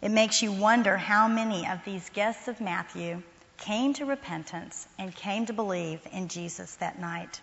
[0.00, 3.22] It makes you wonder how many of these guests of Matthew
[3.58, 7.40] came to repentance and came to believe in Jesus that night.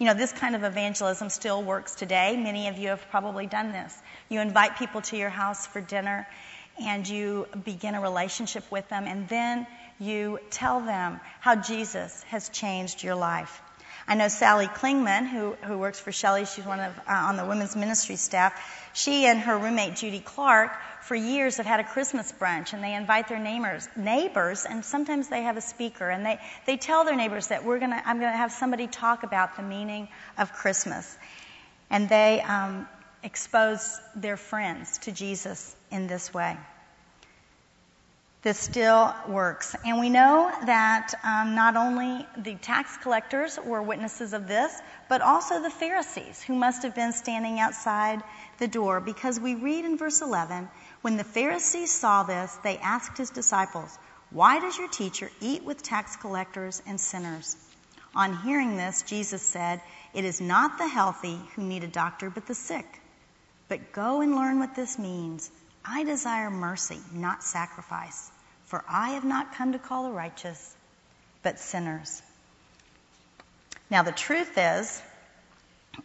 [0.00, 2.34] You know, this kind of evangelism still works today.
[2.34, 3.94] Many of you have probably done this.
[4.30, 6.26] You invite people to your house for dinner
[6.80, 9.66] and you begin a relationship with them, and then
[9.98, 13.60] you tell them how Jesus has changed your life.
[14.08, 17.44] I know Sally Klingman, who, who works for Shelley, she's one of, uh, on the
[17.44, 18.54] women's ministry staff.
[18.94, 20.72] She and her roommate Judy Clark
[21.10, 25.26] for years have had a Christmas brunch and they invite their neighbors, neighbors, and sometimes
[25.26, 28.36] they have a speaker and they, they tell their neighbors that we're gonna, I'm gonna
[28.36, 30.06] have somebody talk about the meaning
[30.38, 31.18] of Christmas.
[31.90, 32.86] And they, um,
[33.24, 36.56] expose their friends to Jesus in this way.
[38.42, 39.76] This still works.
[39.84, 44.72] And we know that um, not only the tax collectors were witnesses of this,
[45.10, 48.22] but also the Pharisees, who must have been standing outside
[48.58, 50.68] the door, because we read in verse 11
[51.02, 53.98] when the Pharisees saw this, they asked his disciples,
[54.30, 57.56] Why does your teacher eat with tax collectors and sinners?
[58.14, 59.80] On hearing this, Jesus said,
[60.12, 62.86] It is not the healthy who need a doctor, but the sick.
[63.68, 65.50] But go and learn what this means.
[65.84, 68.30] I desire mercy, not sacrifice,
[68.64, 70.76] for I have not come to call the righteous,
[71.42, 72.20] but sinners.
[73.88, 75.02] Now, the truth is,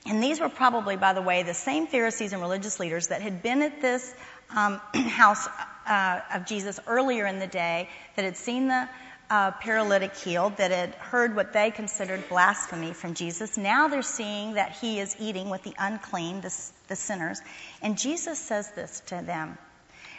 [0.06, 3.44] and these were probably, by the way, the same Pharisees and religious leaders that had
[3.44, 4.14] been at this
[4.50, 5.48] um, house
[5.88, 8.90] uh, of Jesus earlier in the day, that had seen the
[9.30, 13.58] uh, paralytic healed that had heard what they considered blasphemy from Jesus.
[13.58, 16.54] Now they're seeing that he is eating with the unclean, the,
[16.88, 17.42] the sinners.
[17.82, 19.58] And Jesus says this to them.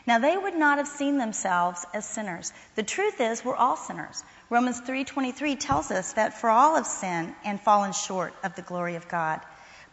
[0.07, 2.53] Now they would not have seen themselves as sinners.
[2.77, 4.23] The truth is we're all sinners.
[4.51, 8.95] Romans 3:23 tells us that for all have sinned and fallen short of the glory
[8.95, 9.41] of God.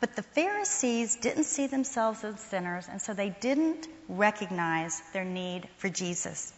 [0.03, 5.69] But the Pharisees didn't see themselves as sinners and so they didn't recognize their need
[5.77, 6.51] for Jesus.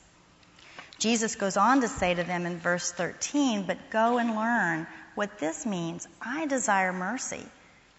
[0.98, 5.38] Jesus goes on to say to them in verse 13, But go and learn what
[5.38, 6.08] this means.
[6.20, 7.46] I desire mercy,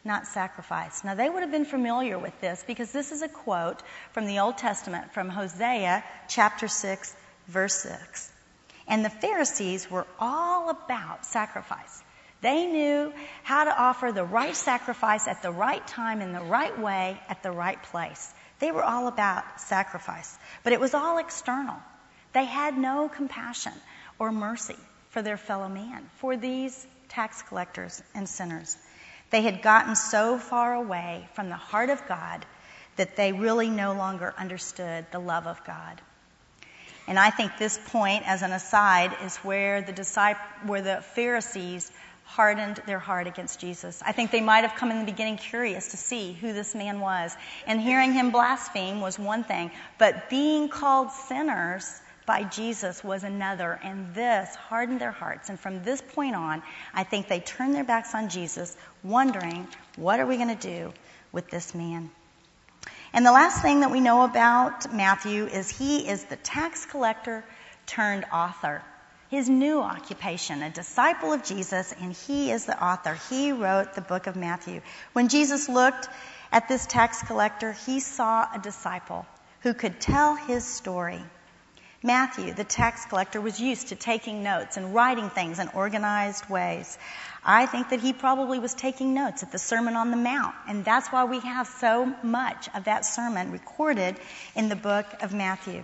[0.04, 1.04] not sacrifice.
[1.04, 3.80] Now, they would have been familiar with this because this is a quote
[4.14, 7.14] from the Old Testament from Hosea chapter 6,
[7.46, 8.32] verse 6.
[8.88, 12.02] And the Pharisees were all about sacrifice.
[12.46, 16.78] They knew how to offer the right sacrifice at the right time, in the right
[16.78, 18.32] way, at the right place.
[18.61, 20.38] They were all about sacrifice.
[20.62, 21.74] But it was all external.
[22.35, 23.72] They had no compassion
[24.20, 24.78] or mercy
[25.11, 28.76] for their fellow man, for these tax collectors and sinners.
[29.30, 32.46] They had gotten so far away from the heart of God
[32.94, 36.00] that they really no longer understood the love of God.
[37.09, 41.90] And I think this point, as an aside, is where the where the Pharisees
[42.26, 44.02] hardened their heart against Jesus.
[44.04, 47.00] I think they might have come in the beginning curious to see who this man
[47.00, 47.34] was.
[47.66, 53.78] And hearing him blaspheme was one thing, but being called sinners by Jesus was another,
[53.82, 55.48] and this hardened their hearts.
[55.48, 56.62] And from this point on,
[56.92, 60.92] I think they turned their backs on Jesus, wondering, what are we going to do
[61.30, 62.10] with this man?
[63.12, 67.44] And the last thing that we know about Matthew is he is the tax collector
[67.86, 68.82] turned author.
[69.28, 73.18] His new occupation, a disciple of Jesus, and he is the author.
[73.28, 74.82] He wrote the book of Matthew.
[75.14, 76.08] When Jesus looked
[76.52, 79.26] at this tax collector, he saw a disciple
[79.62, 81.20] who could tell his story.
[82.04, 86.96] Matthew, the tax collector, was used to taking notes and writing things in organized ways.
[87.44, 90.84] I think that he probably was taking notes at the Sermon on the Mount, and
[90.84, 94.20] that's why we have so much of that sermon recorded
[94.54, 95.82] in the book of Matthew.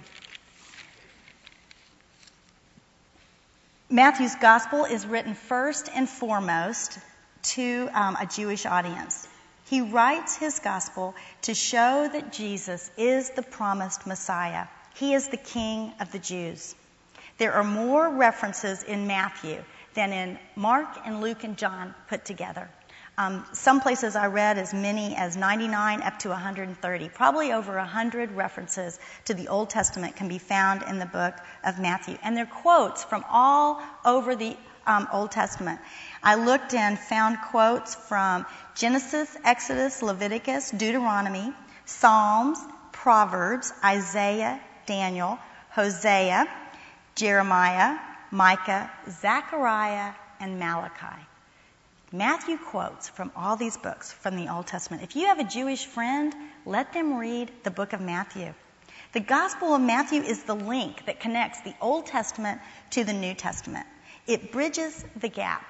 [3.93, 6.99] Matthew's gospel is written first and foremost
[7.43, 9.29] to um, a Jewish audience.
[9.67, 14.67] He writes his gospel to show that Jesus is the promised Messiah.
[14.95, 16.75] He is the King of the Jews.
[17.37, 19.63] There are more references in Matthew
[19.93, 22.71] than in Mark and Luke and John put together.
[23.19, 27.09] Um, some places I read as many as 99 up to 130.
[27.11, 31.79] Probably over 100 references to the Old Testament can be found in the book of
[31.79, 32.17] Matthew.
[32.23, 34.57] And they're quotes from all over the
[34.87, 35.79] um, Old Testament.
[36.23, 41.53] I looked and found quotes from Genesis, Exodus, Leviticus, Deuteronomy,
[41.85, 42.59] Psalms,
[42.93, 45.39] Proverbs, Isaiah, Daniel,
[45.71, 46.47] Hosea,
[47.15, 47.99] Jeremiah,
[48.31, 51.27] Micah, Zechariah, and Malachi.
[52.15, 55.03] Matthew quotes from all these books from the Old Testament.
[55.03, 56.35] If you have a Jewish friend,
[56.67, 58.53] let them read the book of Matthew.
[59.15, 62.61] The Gospel of Matthew is the link that connects the Old Testament
[62.91, 63.87] to the New Testament.
[64.27, 65.65] It bridges the gap.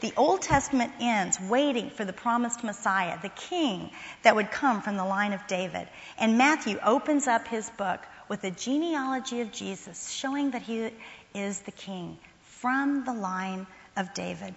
[0.00, 3.90] The Old Testament ends waiting for the promised Messiah, the King
[4.22, 5.88] that would come from the line of David.
[6.18, 10.90] And Matthew opens up his book with a genealogy of Jesus, showing that he
[11.34, 14.54] is the King from the line of David.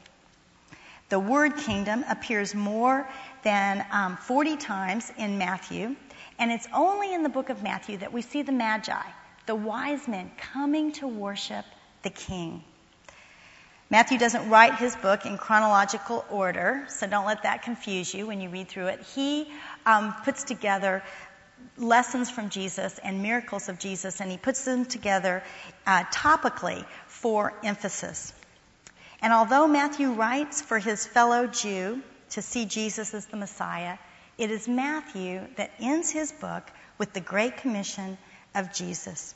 [1.09, 3.09] The word kingdom appears more
[3.43, 5.95] than um, 40 times in Matthew,
[6.37, 9.01] and it's only in the book of Matthew that we see the Magi,
[9.47, 11.65] the wise men, coming to worship
[12.03, 12.63] the King.
[13.89, 18.39] Matthew doesn't write his book in chronological order, so don't let that confuse you when
[18.39, 19.01] you read through it.
[19.15, 19.51] He
[19.87, 21.01] um, puts together
[21.75, 25.41] lessons from Jesus and miracles of Jesus, and he puts them together
[25.87, 28.31] uh, topically for emphasis.
[29.21, 32.01] And although Matthew writes for his fellow Jew
[32.31, 33.97] to see Jesus as the Messiah,
[34.37, 36.63] it is Matthew that ends his book
[36.97, 38.17] with the Great Commission
[38.55, 39.35] of Jesus.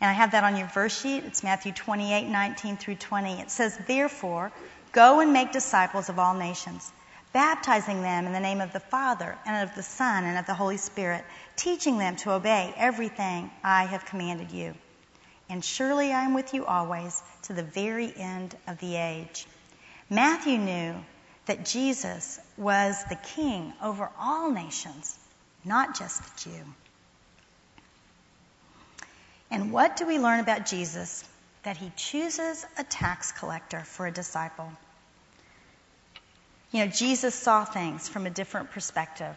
[0.00, 1.24] And I have that on your verse sheet.
[1.24, 3.40] It's Matthew 28, 19 through 20.
[3.40, 4.50] It says, Therefore,
[4.92, 6.90] go and make disciples of all nations,
[7.32, 10.54] baptizing them in the name of the Father, and of the Son, and of the
[10.54, 14.74] Holy Spirit, teaching them to obey everything I have commanded you.
[15.50, 19.46] And surely I am with you always to the very end of the age.
[20.08, 20.94] Matthew knew
[21.46, 25.18] that Jesus was the king over all nations,
[25.64, 26.64] not just the Jew.
[29.50, 31.24] And what do we learn about Jesus?
[31.64, 34.70] That he chooses a tax collector for a disciple.
[36.70, 39.36] You know, Jesus saw things from a different perspective.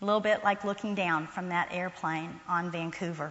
[0.00, 3.30] A little bit like looking down from that airplane on Vancouver.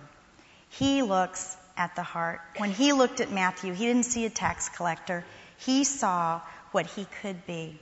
[0.69, 2.41] He looks at the heart.
[2.57, 5.23] When he looked at Matthew, he didn't see a tax collector.
[5.57, 7.79] He saw what he could be.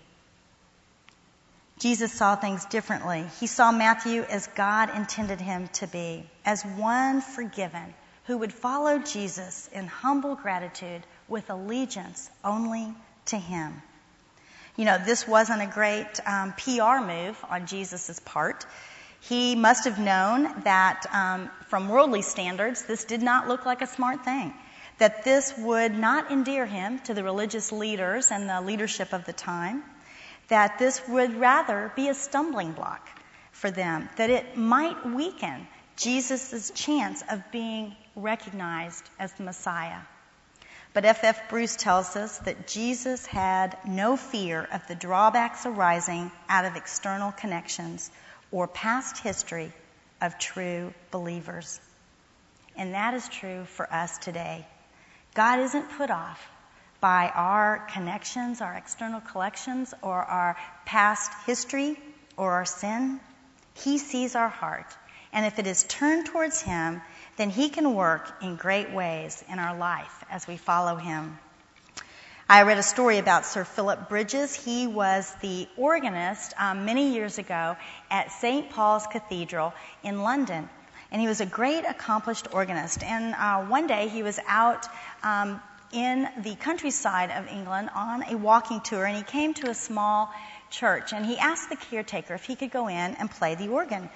[1.80, 3.26] Jesus saw things differently.
[3.40, 7.94] He saw Matthew as God intended him to be, as one forgiven
[8.26, 12.94] who would follow Jesus in humble gratitude with allegiance only
[13.26, 13.82] to him.
[14.78, 18.66] You know, this wasn't a great um, PR move on Jesus' part.
[19.22, 23.88] He must have known that um, from worldly standards, this did not look like a
[23.88, 24.54] smart thing.
[24.98, 29.34] That this would not endear him to the religious leaders and the leadership of the
[29.34, 29.84] time
[30.52, 33.10] that this would rather be a stumbling block
[33.54, 35.66] for them, that it might weaken
[35.96, 40.02] Jesus' chance of being recognized as the Messiah.
[40.94, 41.24] But F.F.
[41.24, 41.50] F.
[41.50, 47.32] Bruce tells us that Jesus had no fear of the drawbacks arising out of external
[47.32, 48.12] connections
[48.52, 49.72] or past history
[50.22, 51.80] of true believers.
[52.76, 54.66] And that is true for us today.
[55.34, 56.46] God isn't put off
[57.00, 61.98] by our connections, our external collections, or our past history
[62.38, 63.20] or our sin.
[63.76, 64.86] He sees our heart.
[65.34, 67.02] And if it is turned towards Him,
[67.38, 71.40] then He can work in great ways in our life as we follow Him.
[72.52, 74.54] I read a story about Sir Philip Bridges.
[74.54, 77.78] He was the organist um, many years ago
[78.10, 78.70] at St.
[78.70, 79.74] Paul's Cathedral
[80.04, 80.68] in London.
[81.14, 83.04] And he was a great accomplished organist.
[83.04, 84.86] And uh, one day he was out
[85.24, 85.62] um,
[85.94, 90.30] in the countryside of England on a walking tour, and he came to a small
[90.70, 94.10] church, and he asked the caretaker if he could go in and play the organ.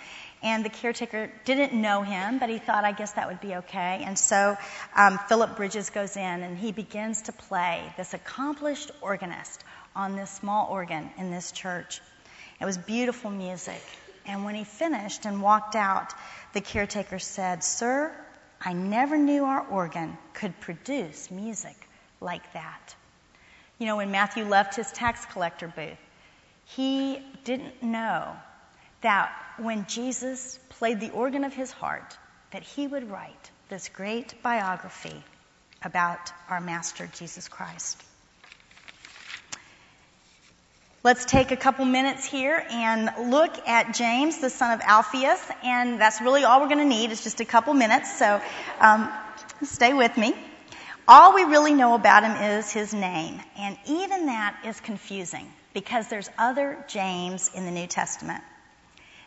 [0.43, 4.03] And the caretaker didn't know him, but he thought, I guess that would be okay.
[4.05, 4.57] And so
[4.95, 9.63] um, Philip Bridges goes in and he begins to play this accomplished organist
[9.95, 12.01] on this small organ in this church.
[12.59, 13.81] It was beautiful music.
[14.27, 16.13] And when he finished and walked out,
[16.53, 18.15] the caretaker said, Sir,
[18.61, 21.75] I never knew our organ could produce music
[22.21, 22.95] like that.
[23.77, 25.97] You know, when Matthew left his tax collector booth,
[26.65, 28.35] he didn't know
[29.05, 32.17] that when Jesus played the organ of his heart,
[32.49, 35.23] that he would write this great biography
[35.83, 38.01] about our Master Jesus Christ.
[41.03, 46.01] Let's take a couple minutes here and look at James, the son of Alphaeus, and
[46.01, 47.11] that's really all we're going to need.
[47.11, 48.41] It's just a couple minutes, so
[48.79, 49.07] um,
[49.61, 50.33] stay with me.
[51.07, 56.07] All we really know about him is his name, and even that is confusing because
[56.07, 58.41] there's other James in the New Testament.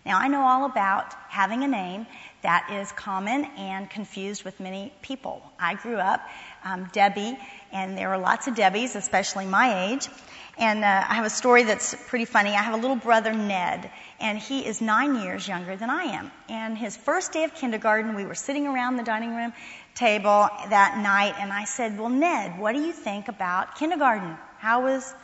[0.09, 2.07] Now, I know all about having a name
[2.41, 5.43] that is common and confused with many people.
[5.61, 6.27] I grew up
[6.65, 7.37] um, Debbie,
[7.73, 10.09] and there were lots of Debbies, especially my age.
[10.57, 12.53] And uh, I have a story that's pretty funny.
[12.53, 16.33] I have a little brother, Ned, and he is nine years younger than I am.
[16.49, 19.53] And his first day of kindergarten, we were sitting around the dining room
[19.95, 24.39] table that night, and I said, Well, Ned, what do you think about kindergarten?
[24.57, 25.15] How is,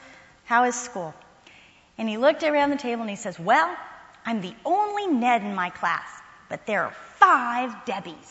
[0.44, 1.14] how is school?
[1.96, 3.74] And he looked around the table and he says, Well,
[4.24, 6.08] I'm the only Ned in my class.
[6.48, 8.30] but there are five Debbies.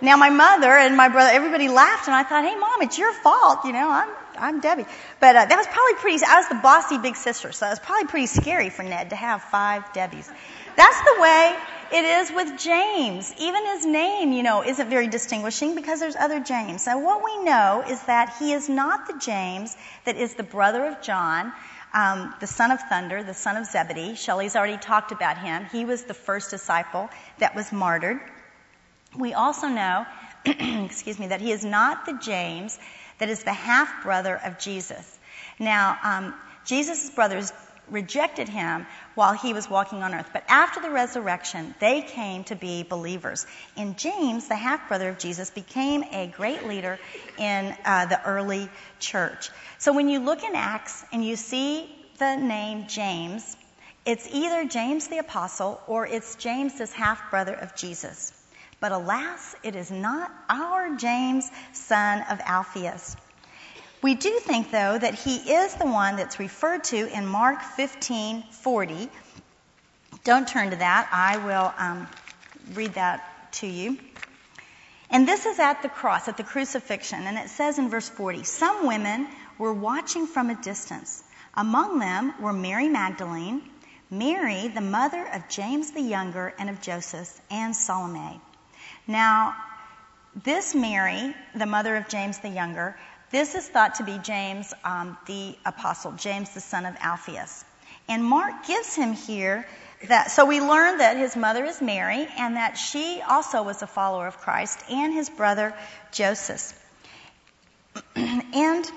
[0.00, 3.12] Now my mother and my brother, everybody laughed, and I thought, "Hey, mom, it's your
[3.12, 3.64] fault.
[3.64, 4.08] You know, I'm
[4.38, 4.86] I'm Debbie."
[5.20, 6.24] But uh, that was probably pretty.
[6.24, 9.16] I was the bossy big sister, so it was probably pretty scary for Ned to
[9.16, 10.30] have five Debbies.
[10.76, 11.56] That's the way
[11.92, 13.32] it is with James.
[13.38, 16.84] Even his name, you know, isn't very distinguishing because there's other James.
[16.86, 20.84] Now, what we know is that he is not the James that is the brother
[20.84, 21.52] of John,
[21.96, 24.16] um, the son of thunder, the son of Zebedee.
[24.16, 25.64] Shelley's already talked about him.
[25.72, 28.20] He was the first disciple that was martyred.
[29.18, 30.04] We also know,
[30.44, 32.78] excuse me, that he is not the James
[33.18, 35.18] that is the half brother of Jesus.
[35.58, 36.34] Now, um,
[36.66, 37.50] Jesus' brothers
[37.90, 40.30] rejected him while he was walking on earth.
[40.32, 43.46] But after the resurrection, they came to be believers.
[43.76, 46.98] And James, the half brother of Jesus, became a great leader
[47.38, 48.68] in uh, the early
[48.98, 49.50] church.
[49.78, 53.56] So when you look in Acts and you see the name James,
[54.04, 58.32] it's either James the apostle or it's James, this half brother of Jesus.
[58.78, 63.16] But alas, it is not our James, son of Alphaeus.
[64.02, 69.08] We do think, though, that he is the one that's referred to in Mark 15:40.
[70.24, 71.08] Don't turn to that.
[71.12, 72.08] I will um,
[72.74, 73.98] read that to you.
[75.10, 77.26] And this is at the cross, at the crucifixion.
[77.26, 79.28] And it says in verse 40 Some women
[79.58, 81.22] were watching from a distance.
[81.54, 83.62] Among them were Mary Magdalene,
[84.10, 88.40] Mary, the mother of James the Younger and of Joseph, and Salome.
[89.06, 89.56] Now,
[90.44, 92.96] this Mary, the mother of James the Younger,
[93.36, 97.66] this is thought to be James um, the apostle, James the son of Alphaeus.
[98.08, 99.66] And Mark gives him here
[100.08, 103.86] that, so we learn that his mother is Mary and that she also was a
[103.86, 105.74] follower of Christ and his brother
[106.12, 106.82] Joseph.
[108.16, 108.90] and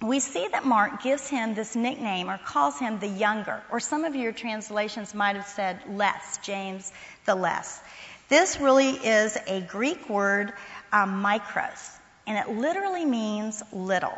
[0.00, 4.06] we see that Mark gives him this nickname or calls him the younger, or some
[4.06, 6.90] of your translations might have said less, James
[7.26, 7.78] the less.
[8.30, 10.54] This really is a Greek word,
[10.92, 11.99] um, mikros,
[12.30, 14.16] and it literally means little.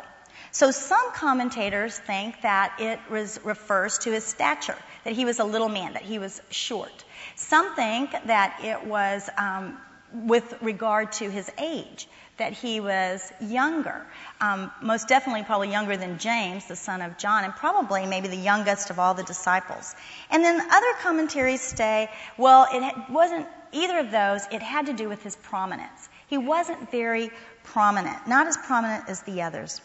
[0.51, 5.67] So some commentators think that it refers to his stature, that he was a little
[5.67, 7.03] man, that he was short.
[7.35, 9.79] Some think that it was um,
[10.13, 12.07] with regard to his age,
[12.37, 14.05] that he was younger,
[14.39, 18.37] um, most definitely probably younger than James, the son of John, and probably maybe the
[18.37, 19.95] youngest of all the disciples.
[20.29, 25.09] And then other commentaries say, well, it wasn't either of those, it had to do
[25.09, 26.09] with his prominence.
[26.27, 27.31] He wasn't very
[27.63, 29.81] prominent, not as prominent as the others.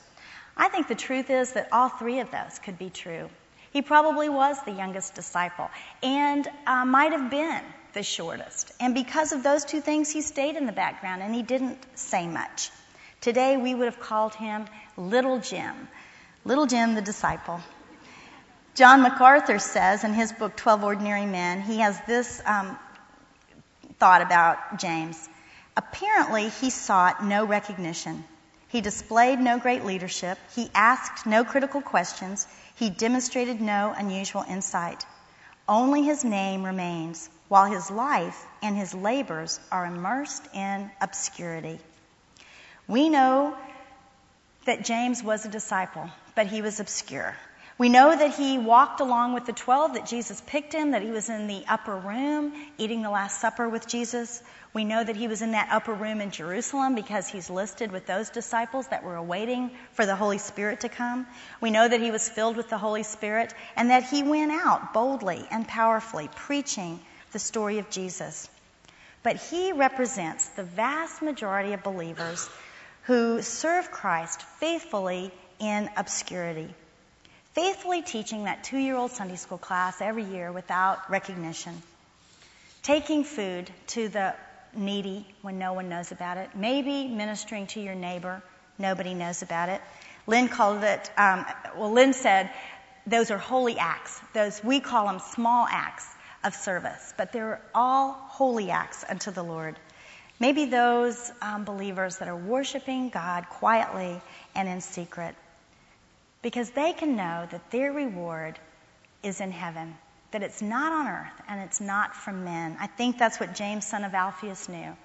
[0.56, 3.28] I think the truth is that all three of those could be true.
[3.70, 5.70] He probably was the youngest disciple
[6.02, 7.62] and uh, might have been
[7.92, 8.72] the shortest.
[8.80, 12.26] And because of those two things, he stayed in the background and he didn't say
[12.26, 12.70] much.
[13.20, 14.66] Today, we would have called him
[14.96, 15.88] Little Jim,
[16.44, 17.60] Little Jim the disciple.
[18.74, 22.78] John MacArthur says in his book, 12 Ordinary Men, he has this um,
[23.98, 25.28] thought about James.
[25.78, 28.24] Apparently, he sought no recognition.
[28.66, 30.36] He displayed no great leadership.
[30.56, 32.48] He asked no critical questions.
[32.74, 35.06] He demonstrated no unusual insight.
[35.68, 41.78] Only his name remains, while his life and his labors are immersed in obscurity.
[42.88, 43.56] We know
[44.64, 47.36] that James was a disciple, but he was obscure.
[47.78, 51.12] We know that he walked along with the 12, that Jesus picked him, that he
[51.12, 54.42] was in the upper room eating the Last Supper with Jesus.
[54.72, 58.06] We know that he was in that upper room in Jerusalem because he's listed with
[58.06, 61.26] those disciples that were awaiting for the Holy Spirit to come.
[61.60, 64.92] We know that he was filled with the Holy Spirit and that he went out
[64.92, 67.00] boldly and powerfully preaching
[67.32, 68.48] the story of Jesus.
[69.22, 72.48] But he represents the vast majority of believers
[73.04, 76.72] who serve Christ faithfully in obscurity
[77.58, 81.82] faithfully teaching that two year old Sunday school class every year without recognition,
[82.84, 84.32] taking food to the
[84.74, 88.42] needy when no one knows about it, maybe ministering to your neighbor,
[88.78, 89.80] nobody knows about it.
[90.26, 91.46] Lynn called it, um,
[91.76, 92.50] well, Lynn said,
[93.06, 94.20] those are holy acts.
[94.34, 96.06] Those, we call them small acts
[96.44, 99.76] of service, but they're all holy acts unto the Lord.
[100.40, 104.20] Maybe those um, believers that are worshiping God quietly
[104.54, 105.34] and in secret
[106.42, 108.58] because they can know that their reward
[109.22, 109.96] is in heaven,
[110.30, 112.76] that it's not on earth and it's not from men.
[112.80, 114.96] I think that's what James, son of Alphaeus, knew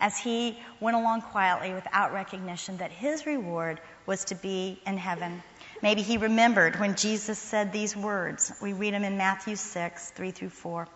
[0.00, 5.42] as he went along quietly without recognition that his reward was to be in heaven.
[5.82, 8.52] Maybe he remembered when Jesus said these words.
[8.60, 10.88] We read them in Matthew 6, 3 through 4.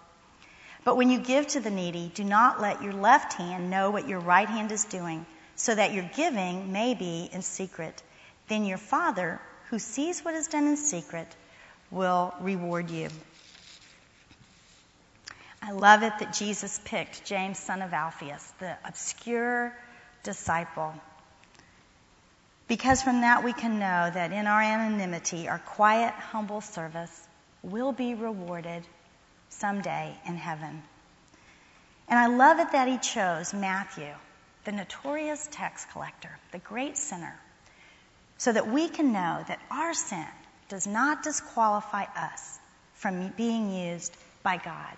[0.84, 4.08] But when you give to the needy, do not let your left hand know what
[4.08, 5.26] your right hand is doing,
[5.56, 8.02] so that your giving may be in secret.
[8.48, 11.28] Then your Father, who sees what is done in secret
[11.90, 13.08] will reward you.
[15.62, 19.76] I love it that Jesus picked James, son of Alphaeus, the obscure
[20.22, 20.94] disciple.
[22.68, 27.28] Because from that we can know that in our anonymity, our quiet, humble service
[27.62, 28.84] will be rewarded
[29.48, 30.82] someday in heaven.
[32.08, 34.12] And I love it that he chose Matthew,
[34.64, 37.38] the notorious tax collector, the great sinner,
[38.36, 40.26] so that we can know that our sin
[40.68, 42.58] does not disqualify us
[42.94, 44.96] from being used by God.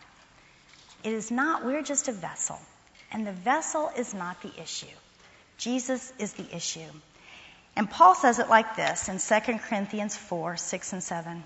[1.02, 2.58] It is not, we're just a vessel.
[3.12, 4.86] And the vessel is not the issue.
[5.58, 6.90] Jesus is the issue.
[7.76, 11.42] And Paul says it like this in 2 Corinthians 4 6 and 7.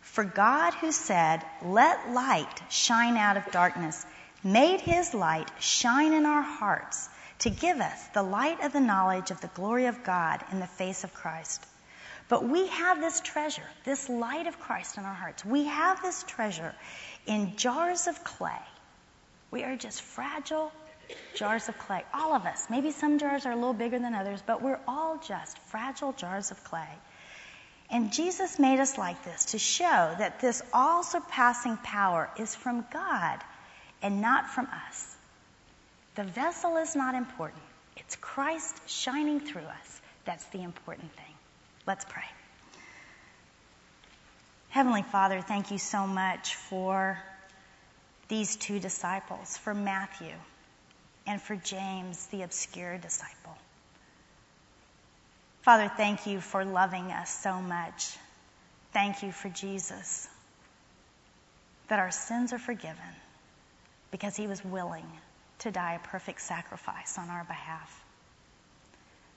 [0.00, 4.04] For God, who said, Let light shine out of darkness,
[4.42, 7.08] made his light shine in our hearts
[7.40, 10.66] to give us the light of the knowledge of the glory of God in the
[10.66, 11.64] face of Christ.
[12.28, 15.44] But we have this treasure, this light of Christ in our hearts.
[15.44, 16.74] We have this treasure
[17.28, 18.60] in jars of clay.
[19.50, 20.72] We are just fragile
[21.34, 22.02] jars of clay.
[22.12, 22.66] All of us.
[22.68, 26.50] Maybe some jars are a little bigger than others, but we're all just fragile jars
[26.50, 26.88] of clay.
[27.90, 32.84] And Jesus made us like this to show that this all surpassing power is from
[32.92, 33.40] God
[34.02, 35.16] and not from us.
[36.16, 37.62] The vessel is not important,
[37.96, 40.00] it's Christ shining through us.
[40.24, 41.34] That's the important thing.
[41.86, 42.24] Let's pray.
[44.70, 47.18] Heavenly Father, thank you so much for
[48.28, 50.34] these two disciples, for Matthew
[51.26, 53.56] and for James, the obscure disciple.
[55.62, 58.16] Father, thank you for loving us so much.
[58.92, 60.28] Thank you for Jesus,
[61.88, 62.96] that our sins are forgiven
[64.10, 65.06] because he was willing
[65.60, 68.04] to die a perfect sacrifice on our behalf.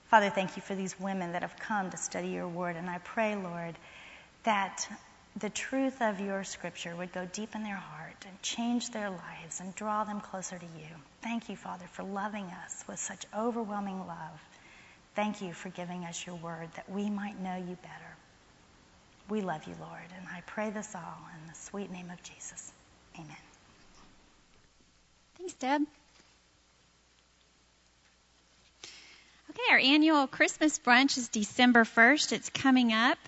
[0.08, 2.76] Father, thank you for these women that have come to study your word.
[2.76, 3.74] And I pray, Lord,
[4.44, 4.86] that
[5.36, 9.60] the truth of your scripture would go deep in their heart and change their lives
[9.60, 10.88] and draw them closer to you.
[11.22, 14.40] Thank you, Father, for loving us with such overwhelming love.
[15.14, 18.16] Thank you for giving us your word that we might know you better.
[19.28, 22.72] We love you, Lord, and I pray this all in the sweet name of Jesus.
[23.16, 23.36] Amen.
[25.38, 25.82] Thanks, Deb.
[29.52, 32.32] Okay, our annual Christmas brunch is December 1st.
[32.32, 33.18] It's coming up.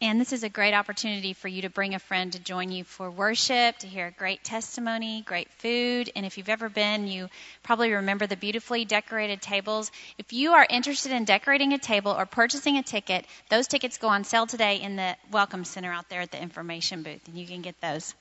[0.00, 2.82] And this is a great opportunity for you to bring a friend to join you
[2.82, 6.10] for worship, to hear a great testimony, great food.
[6.16, 7.28] And if you've ever been, you
[7.62, 9.90] probably remember the beautifully decorated tables.
[10.16, 14.08] If you are interested in decorating a table or purchasing a ticket, those tickets go
[14.08, 17.46] on sale today in the Welcome Center out there at the information booth, and you
[17.46, 18.14] can get those.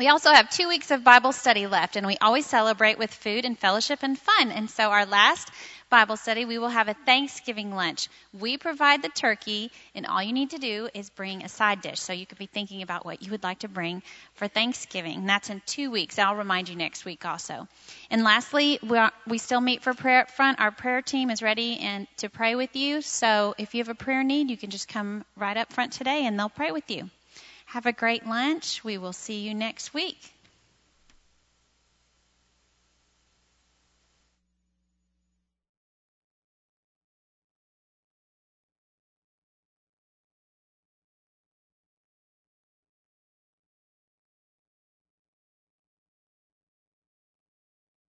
[0.00, 3.44] We also have two weeks of Bible study left, and we always celebrate with food
[3.44, 4.50] and fellowship and fun.
[4.50, 5.50] And so our last
[5.90, 8.08] Bible study, we will have a Thanksgiving lunch.
[8.38, 11.98] We provide the turkey, and all you need to do is bring a side dish.
[11.98, 14.02] So you could be thinking about what you would like to bring
[14.34, 15.26] for Thanksgiving.
[15.26, 16.18] That's in two weeks.
[16.18, 17.66] I'll remind you next week also.
[18.08, 20.60] And lastly, we, are, we still meet for prayer up front.
[20.60, 23.02] Our prayer team is ready and to pray with you.
[23.02, 26.24] So if you have a prayer need, you can just come right up front today,
[26.24, 27.10] and they'll pray with you.
[27.66, 28.84] Have a great lunch.
[28.84, 30.18] We will see you next week.